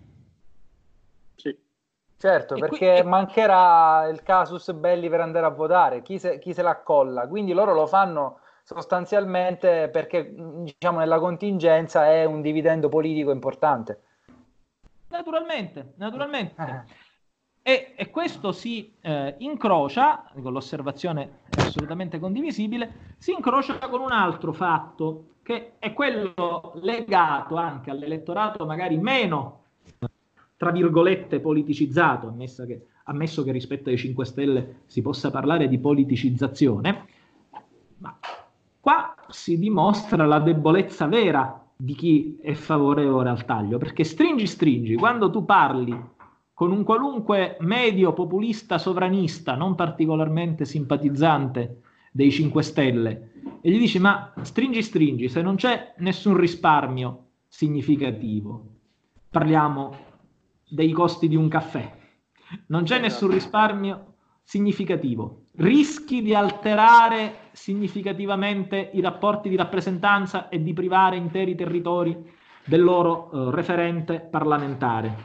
[2.19, 3.07] Certo, e perché quindi...
[3.09, 7.27] mancherà il casus belli per andare a votare, chi se, chi se la colla.
[7.27, 14.01] Quindi loro lo fanno sostanzialmente perché diciamo nella contingenza è un dividendo politico importante.
[15.09, 16.55] Naturalmente, naturalmente.
[16.61, 17.05] Eh.
[17.61, 24.53] E, e, questo si eh, incrocia, con l'osservazione assolutamente condivisibile, si incrocia con un altro
[24.53, 29.63] fatto che è quello legato anche all'elettorato magari meno
[30.57, 32.35] tra virgolette politicizzato,
[32.65, 37.05] che, ammesso che rispetto ai 5 Stelle si possa parlare di politicizzazione,
[37.99, 38.17] ma
[38.79, 44.95] qua si dimostra la debolezza vera di chi è favorevole al taglio, perché stringi stringi,
[44.95, 45.95] quando tu parli
[46.53, 53.99] con un qualunque medio populista sovranista non particolarmente simpatizzante dei 5 Stelle e gli dici
[53.99, 58.65] ma stringi stringi, se non c'è nessun risparmio significativo,
[59.29, 59.95] parliamo
[60.67, 61.95] dei costi di un caffè.
[62.67, 64.13] Non c'è nessun risparmio
[64.43, 65.43] significativo.
[65.59, 72.15] Rischi di alterare significativamente i rapporti di rappresentanza e di privare interi territori
[72.63, 75.15] del loro eh, referente parlamentare.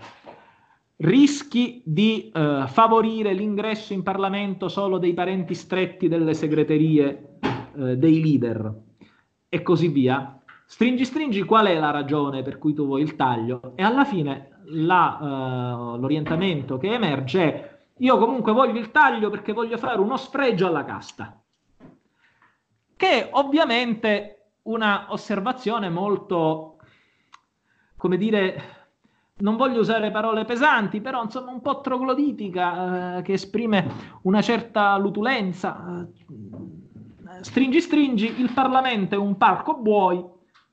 [0.97, 7.39] Rischi di eh, favorire l'ingresso in Parlamento solo dei parenti stretti delle segreterie
[7.76, 8.72] eh, dei leader
[9.51, 10.41] e così via.
[10.64, 14.49] Stringi stringi qual è la ragione per cui tu vuoi il taglio e alla fine
[14.64, 20.16] la, uh, l'orientamento che emerge è io comunque voglio il taglio perché voglio fare uno
[20.16, 21.40] sfregio alla casta,
[22.97, 26.78] che è ovviamente una osservazione molto,
[27.97, 28.80] come dire,
[29.38, 34.97] non voglio usare parole pesanti, però insomma un po' trogloditica, eh, che esprime una certa
[34.97, 36.07] lutulenza.
[37.40, 40.24] Stringi, stringi, il Parlamento è un parco buoi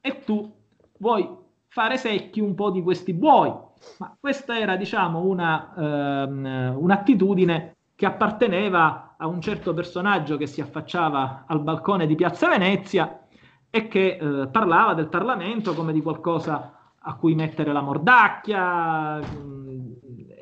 [0.01, 0.51] e tu
[0.97, 1.27] vuoi
[1.67, 3.67] fare secchi un po' di questi buoi.
[3.97, 10.61] Ma questa era, diciamo, una, ehm, un'attitudine che apparteneva a un certo personaggio che si
[10.61, 13.27] affacciava al balcone di Piazza Venezia
[13.69, 19.95] e che eh, parlava del Parlamento come di qualcosa a cui mettere la mordacchia, mh,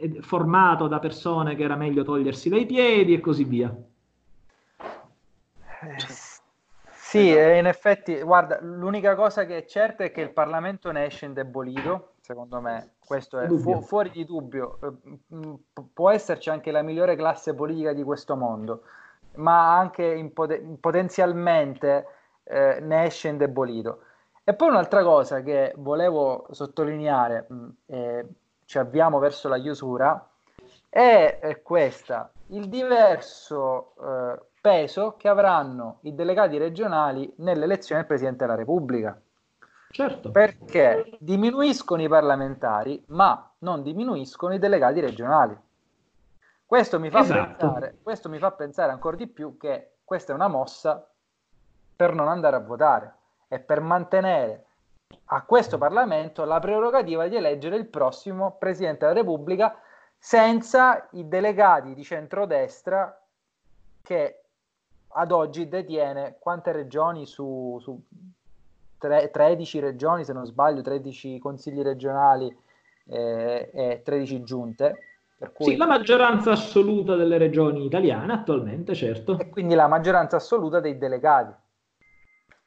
[0.06, 3.76] mm, formato da persone che era meglio togliersi dai piedi e così via.
[5.80, 5.96] Eh,
[6.90, 11.26] sì, in effetti, guarda, l'unica cosa che è certa è che il Parlamento ne esce
[11.26, 14.78] indebolito secondo me, questo è fu- fuori di dubbio.
[14.84, 18.82] Eh, può esserci anche la migliore classe politica di questo mondo,
[19.36, 22.06] ma anche in pot- potenzialmente
[22.44, 24.02] eh, ne esce indebolito.
[24.44, 28.26] E poi un'altra cosa che volevo sottolineare, mh, eh,
[28.66, 30.30] ci avviamo verso la chiusura,
[30.90, 38.44] è, è questa, il diverso eh, peso che avranno i delegati regionali nell'elezione del Presidente
[38.44, 39.18] della Repubblica.
[39.98, 40.30] Certo.
[40.30, 45.60] Perché diminuiscono i parlamentari, ma non diminuiscono i delegati regionali.
[46.64, 47.72] Questo mi fa, esatto.
[47.72, 51.04] pensare, questo mi fa pensare ancora di più che questa è una mossa
[51.96, 53.16] per non andare a votare
[53.48, 54.66] e per mantenere
[55.30, 59.80] a questo Parlamento la prerogativa di eleggere il prossimo Presidente della Repubblica
[60.16, 63.20] senza i delegati di centrodestra
[64.04, 64.44] che
[65.08, 68.00] ad oggi detiene quante regioni su, su
[68.98, 72.56] tre, 13 regioni, se non sbaglio, 13 consigli regionali
[73.08, 75.00] eh, e 13 giunte.
[75.38, 75.66] Per cui...
[75.66, 79.38] Sì, la maggioranza assoluta delle regioni italiane attualmente, certo.
[79.38, 81.54] E quindi la maggioranza assoluta dei delegati.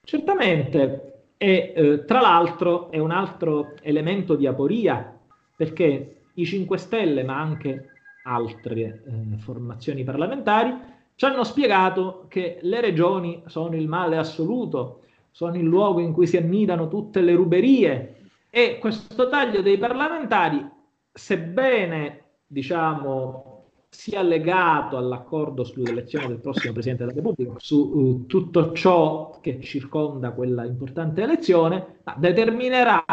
[0.03, 5.19] Certamente, e eh, tra l'altro è un altro elemento di aporia,
[5.57, 7.89] perché i 5 Stelle, ma anche
[8.25, 10.73] altre eh, formazioni parlamentari,
[11.15, 15.01] ci hanno spiegato che le regioni sono il male assoluto,
[15.31, 18.17] sono il luogo in cui si annidano tutte le ruberie
[18.51, 20.67] e questo taglio dei parlamentari,
[21.13, 23.51] sebbene diciamo
[23.89, 30.31] sia legato all'accordo sull'elezione del prossimo Presidente della Repubblica, su uh, tutto ciò che circonda
[30.31, 33.05] quella importante elezione, determinerà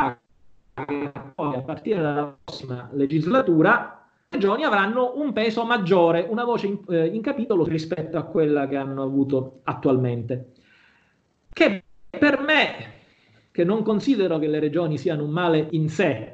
[0.86, 6.68] che poi a partire dalla prossima legislatura le regioni avranno un peso maggiore, una voce
[6.68, 10.52] in, eh, in capitolo rispetto a quella che hanno avuto attualmente.
[11.52, 11.84] Che
[12.18, 12.96] per me,
[13.52, 16.32] che non considero che le regioni siano un male in sé,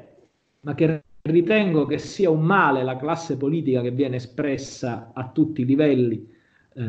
[0.60, 5.62] ma che ritengo che sia un male la classe politica che viene espressa a tutti
[5.62, 6.30] i livelli,
[6.74, 6.82] eh,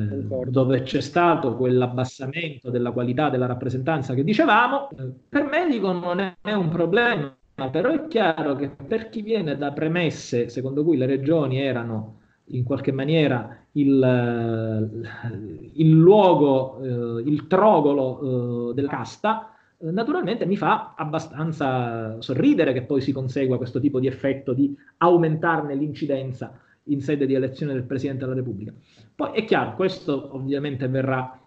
[0.47, 6.19] dove c'è stato quell'abbassamento della qualità della rappresentanza che dicevamo, eh, per me dico non
[6.19, 7.33] è un problema,
[7.71, 12.63] però è chiaro che per chi viene da premesse secondo cui le regioni erano in
[12.63, 20.93] qualche maniera il, eh, il luogo, eh, il trogolo eh, della casta, naturalmente mi fa
[20.95, 27.25] abbastanza sorridere che poi si consegua questo tipo di effetto di aumentarne l'incidenza in sede
[27.25, 28.73] di elezione del Presidente della Repubblica.
[29.15, 31.39] Poi è chiaro, questo ovviamente verrà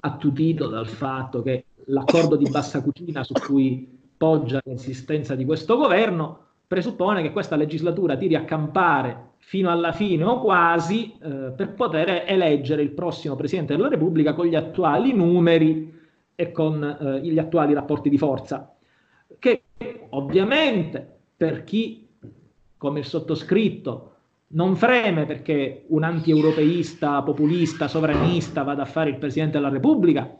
[0.00, 6.38] attutito dal fatto che l'accordo di bassa cucina su cui poggia l'insistenza di questo governo
[6.66, 12.24] presuppone che questa legislatura tiri a campare fino alla fine o quasi eh, per poter
[12.26, 15.92] eleggere il prossimo Presidente della Repubblica con gli attuali numeri
[16.34, 18.72] e con eh, gli attuali rapporti di forza,
[19.40, 19.62] che
[20.10, 22.06] ovviamente per chi
[22.78, 24.10] come il sottoscritto
[24.54, 30.34] non freme perché un anti-europeista, populista, sovranista vada a fare il Presidente della Repubblica,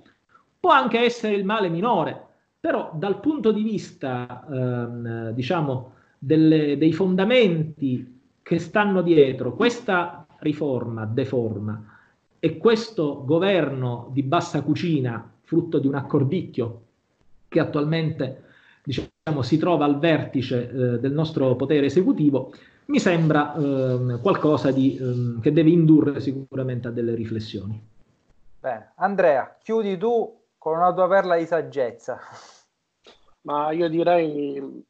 [0.61, 2.21] può anche essere il male minore,
[2.61, 11.05] però dal punto di vista, ehm, diciamo, delle, dei fondamenti che stanno dietro questa riforma
[11.07, 11.83] deforma
[12.39, 16.81] e questo governo di bassa cucina, frutto di un accordicchio
[17.49, 18.45] che attualmente
[18.83, 22.53] diciamo, si trova al vertice eh, del nostro potere esecutivo,
[22.87, 27.81] mi sembra eh, qualcosa di, eh, che deve indurre sicuramente a delle riflessioni.
[28.59, 32.19] Bene, Andrea, chiudi tu con una tua perla di saggezza.
[33.43, 34.85] Ma io direi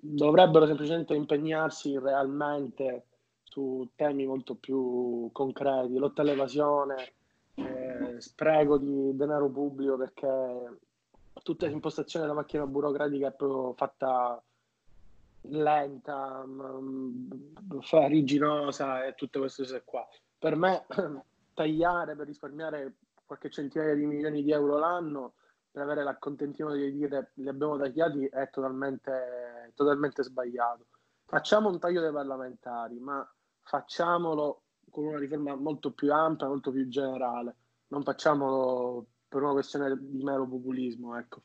[0.00, 3.04] dovrebbero semplicemente impegnarsi realmente
[3.44, 7.12] su temi molto più concreti, lotta all'evasione,
[7.54, 10.78] eh, spreco di denaro pubblico perché
[11.42, 14.42] tutta l'impostazione della macchina burocratica è proprio fatta
[15.42, 20.06] lenta, mh, fariginosa e tutte queste cose qua.
[20.38, 20.84] Per me
[21.54, 25.34] tagliare per risparmiare qualche centinaia di milioni di euro l'anno
[25.70, 30.86] per avere l'accontentino di dire li abbiamo tagliati è totalmente, totalmente sbagliato.
[31.24, 33.26] Facciamo un taglio dei parlamentari, ma
[33.62, 37.54] facciamolo con una riforma molto più ampia, molto più generale.
[37.88, 41.42] Non facciamolo per una questione di mero populismo, ecco.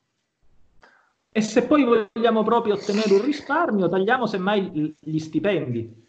[1.35, 6.01] E se poi vogliamo proprio ottenere un risparmio, tagliamo semmai gli stipendi.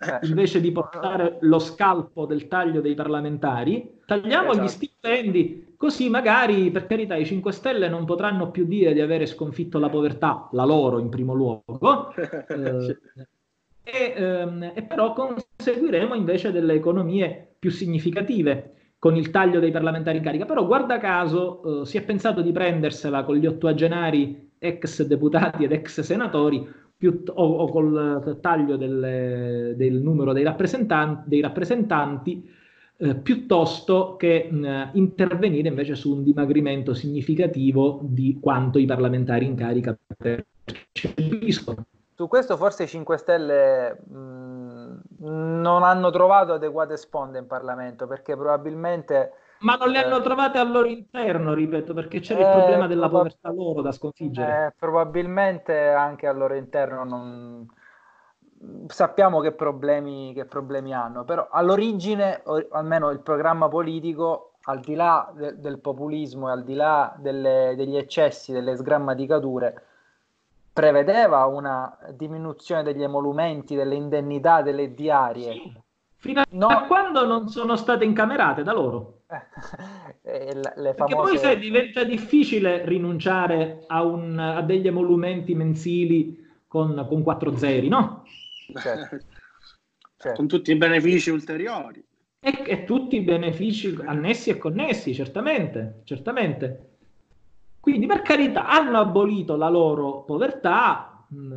[0.00, 0.18] Eh.
[0.22, 4.64] Invece di portare lo scalpo del taglio dei parlamentari, tagliamo esatto.
[4.64, 9.26] gli stipendi Così magari, per carità, i 5 Stelle non potranno più dire di avere
[9.26, 12.98] sconfitto la povertà, la loro in primo luogo, eh,
[13.82, 20.16] e, ehm, e, però conseguiremo invece delle economie più significative con il taglio dei parlamentari
[20.16, 20.46] in carica.
[20.46, 25.72] Però guarda caso eh, si è pensato di prendersela con gli ottuagenari ex deputati ed
[25.72, 26.66] ex senatori
[26.96, 32.62] più, o, o, col taglio del, del numero dei rappresentanti, dei rappresentanti
[32.96, 39.56] eh, piuttosto che mh, intervenire invece su un dimagrimento significativo di quanto i parlamentari in
[39.56, 41.86] carica percepiscono.
[42.14, 48.36] Su questo forse i 5 Stelle mh, non hanno trovato adeguate sponde in Parlamento perché
[48.36, 49.32] probabilmente...
[49.60, 52.86] Ma non le hanno eh, trovate al loro interno, ripeto, perché c'era eh, il problema
[52.86, 54.66] della povertà loro da sconfiggere.
[54.66, 57.66] Eh, probabilmente anche al loro interno non...
[58.88, 64.94] sappiamo che problemi, che problemi hanno, però all'origine, o, almeno il programma politico, al di
[64.94, 69.82] là de- del populismo e al di là delle, degli eccessi, delle sgrammaticature,
[70.72, 75.52] prevedeva una diminuzione degli emolumenti, delle indennità, delle diarie.
[75.52, 75.82] Sì.
[76.16, 76.86] Fino a no.
[76.86, 79.20] quando non sono state incamerate da loro.
[80.22, 80.94] le, le famose...
[80.94, 87.54] Perché poi se diventa difficile rinunciare a, un, a degli emolumenti mensili con, con quattro
[87.56, 88.24] zeri, no?
[88.72, 89.18] Certo.
[90.16, 90.36] certo.
[90.36, 92.04] Con tutti i benefici ulteriori.
[92.40, 96.88] E, e tutti i benefici annessi e connessi, certamente, certamente.
[97.80, 101.52] Quindi, per carità, hanno abolito la loro povertà, mh,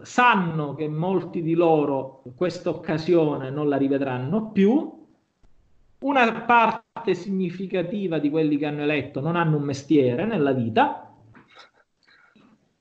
[0.00, 4.98] eh, sanno che molti di loro questa occasione non la rivedranno più.
[6.00, 11.09] Una parte significativa di quelli che hanno eletto non hanno un mestiere nella vita.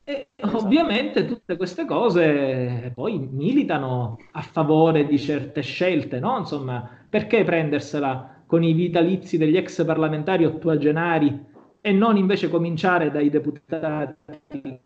[0.10, 0.58] E esatto.
[0.58, 6.36] ovviamente tutte queste cose poi militano a favore di certe scelte, no?
[6.40, 11.46] Insomma, perché prendersela con i vitalizi degli ex parlamentari ottuagenari
[11.80, 14.16] e non invece cominciare dai deputati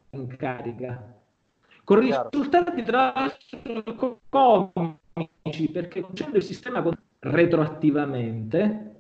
[0.09, 1.15] in carica.
[1.85, 6.83] Con risultati tra l'altro comici, perché concedendo il sistema
[7.19, 8.95] retroattivamente,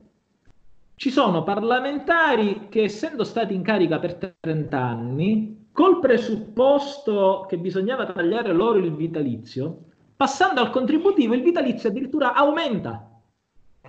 [0.95, 8.05] ci sono parlamentari che essendo stati in carica per 30 anni, col presupposto che bisognava
[8.05, 9.79] tagliare loro il vitalizio,
[10.15, 13.09] passando al contributivo il vitalizio addirittura aumenta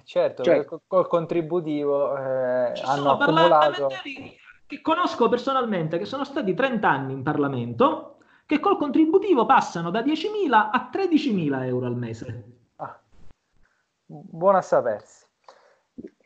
[0.04, 3.88] certo, cioè, col, col contributivo eh, hanno accumulato...
[4.66, 10.00] che conosco personalmente, che sono stati 30 anni in Parlamento, che col contributivo passano da
[10.00, 12.44] 10.000 a 13.000 euro al mese.
[12.76, 12.98] Ah,
[14.06, 15.22] buono a sapersi.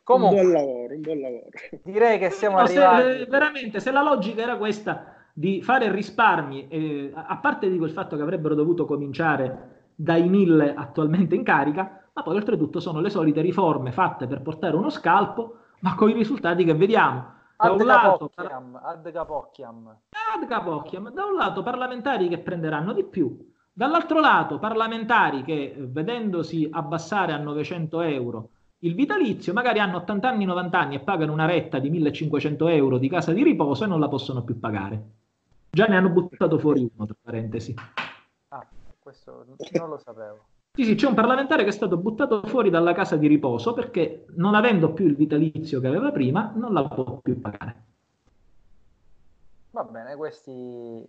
[0.02, 1.48] Comunque, un buon lavoro, un buon lavoro.
[1.82, 3.02] Direi che siamo no, arrivati...
[3.02, 7.92] Se, veramente, se la logica era questa di fare risparmi, eh, a parte di quel
[7.92, 13.08] fatto che avrebbero dovuto cominciare dai 1.000 attualmente in carica, ma poi oltretutto sono le
[13.08, 17.36] solite riforme fatte per portare uno scalpo, ma con i risultati che vediamo.
[17.56, 19.96] Da ad un lato, capocchiam, ad capocchiam.
[20.34, 21.12] Ad capocchiam.
[21.12, 23.38] Da un lato parlamentari che prenderanno di più,
[23.72, 30.44] dall'altro lato parlamentari che vedendosi abbassare a 900 euro il vitalizio, magari hanno 80 anni,
[30.44, 34.00] 90 anni e pagano una retta di 1500 euro di casa di riposo e non
[34.00, 35.17] la possono più pagare.
[35.70, 37.74] Già ne hanno buttato fuori uno, tra parentesi.
[38.48, 38.66] Ah,
[38.98, 40.44] questo non lo sapevo.
[40.72, 44.26] Sì, sì, c'è un parlamentare che è stato buttato fuori dalla casa di riposo perché
[44.36, 47.84] non avendo più il vitalizio che aveva prima, non la può più pagare.
[49.70, 51.04] Va bene, questi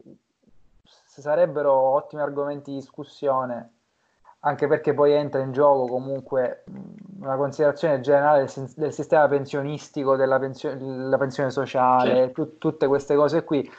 [0.84, 3.74] sarebbero ottimi argomenti di discussione,
[4.39, 6.64] anche perché poi entra in gioco comunque
[7.20, 12.57] una considerazione generale del, del sistema pensionistico, della pensione, pensione sociale, certo.
[12.57, 13.70] tutte queste cose qui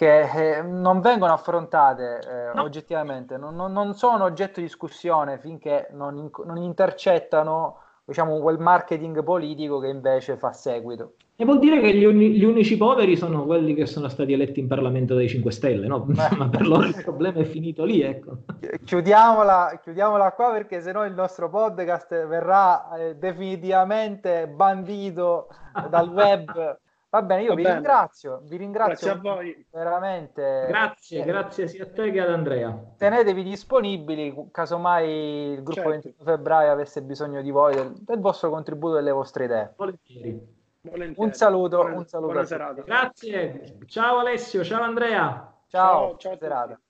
[0.00, 2.62] che eh, non vengono affrontate eh, no.
[2.62, 8.58] oggettivamente, non, non, non, sono oggetto di discussione finché non, in, non intercettano diciamo, quel
[8.58, 11.16] marketing politico che invece fa seguito.
[11.36, 14.58] E vuol dire che gli, uni, gli, unici poveri sono quelli che sono stati eletti
[14.58, 16.06] in Parlamento dai 5 Stelle, no?
[16.34, 18.38] Ma per loro il problema è finito lì, ecco.
[18.82, 25.48] Chiudiamola, chiudiamola qua perché sennò il nostro podcast verrà eh, definitivamente bandito
[25.90, 26.78] dal web
[27.10, 27.74] Va bene, io Va vi bene.
[27.74, 29.66] ringrazio, vi ringrazio grazie a voi.
[29.72, 30.64] veramente.
[30.68, 32.78] Grazie, eh, grazie sia a te che ad Andrea.
[32.96, 35.08] Tenetevi disponibili, casomai
[35.54, 35.90] il gruppo certo.
[35.90, 39.72] 21 febbraio avesse bisogno di voi, del, del vostro contributo, delle vostre idee.
[39.76, 40.58] Volentieri.
[40.82, 41.14] Volentieri.
[41.28, 42.82] Un saluto, buona, un saluto.
[42.84, 45.52] Grazie, ciao Alessio, ciao Andrea.
[45.66, 46.80] Ciao, ciao, ciao serata.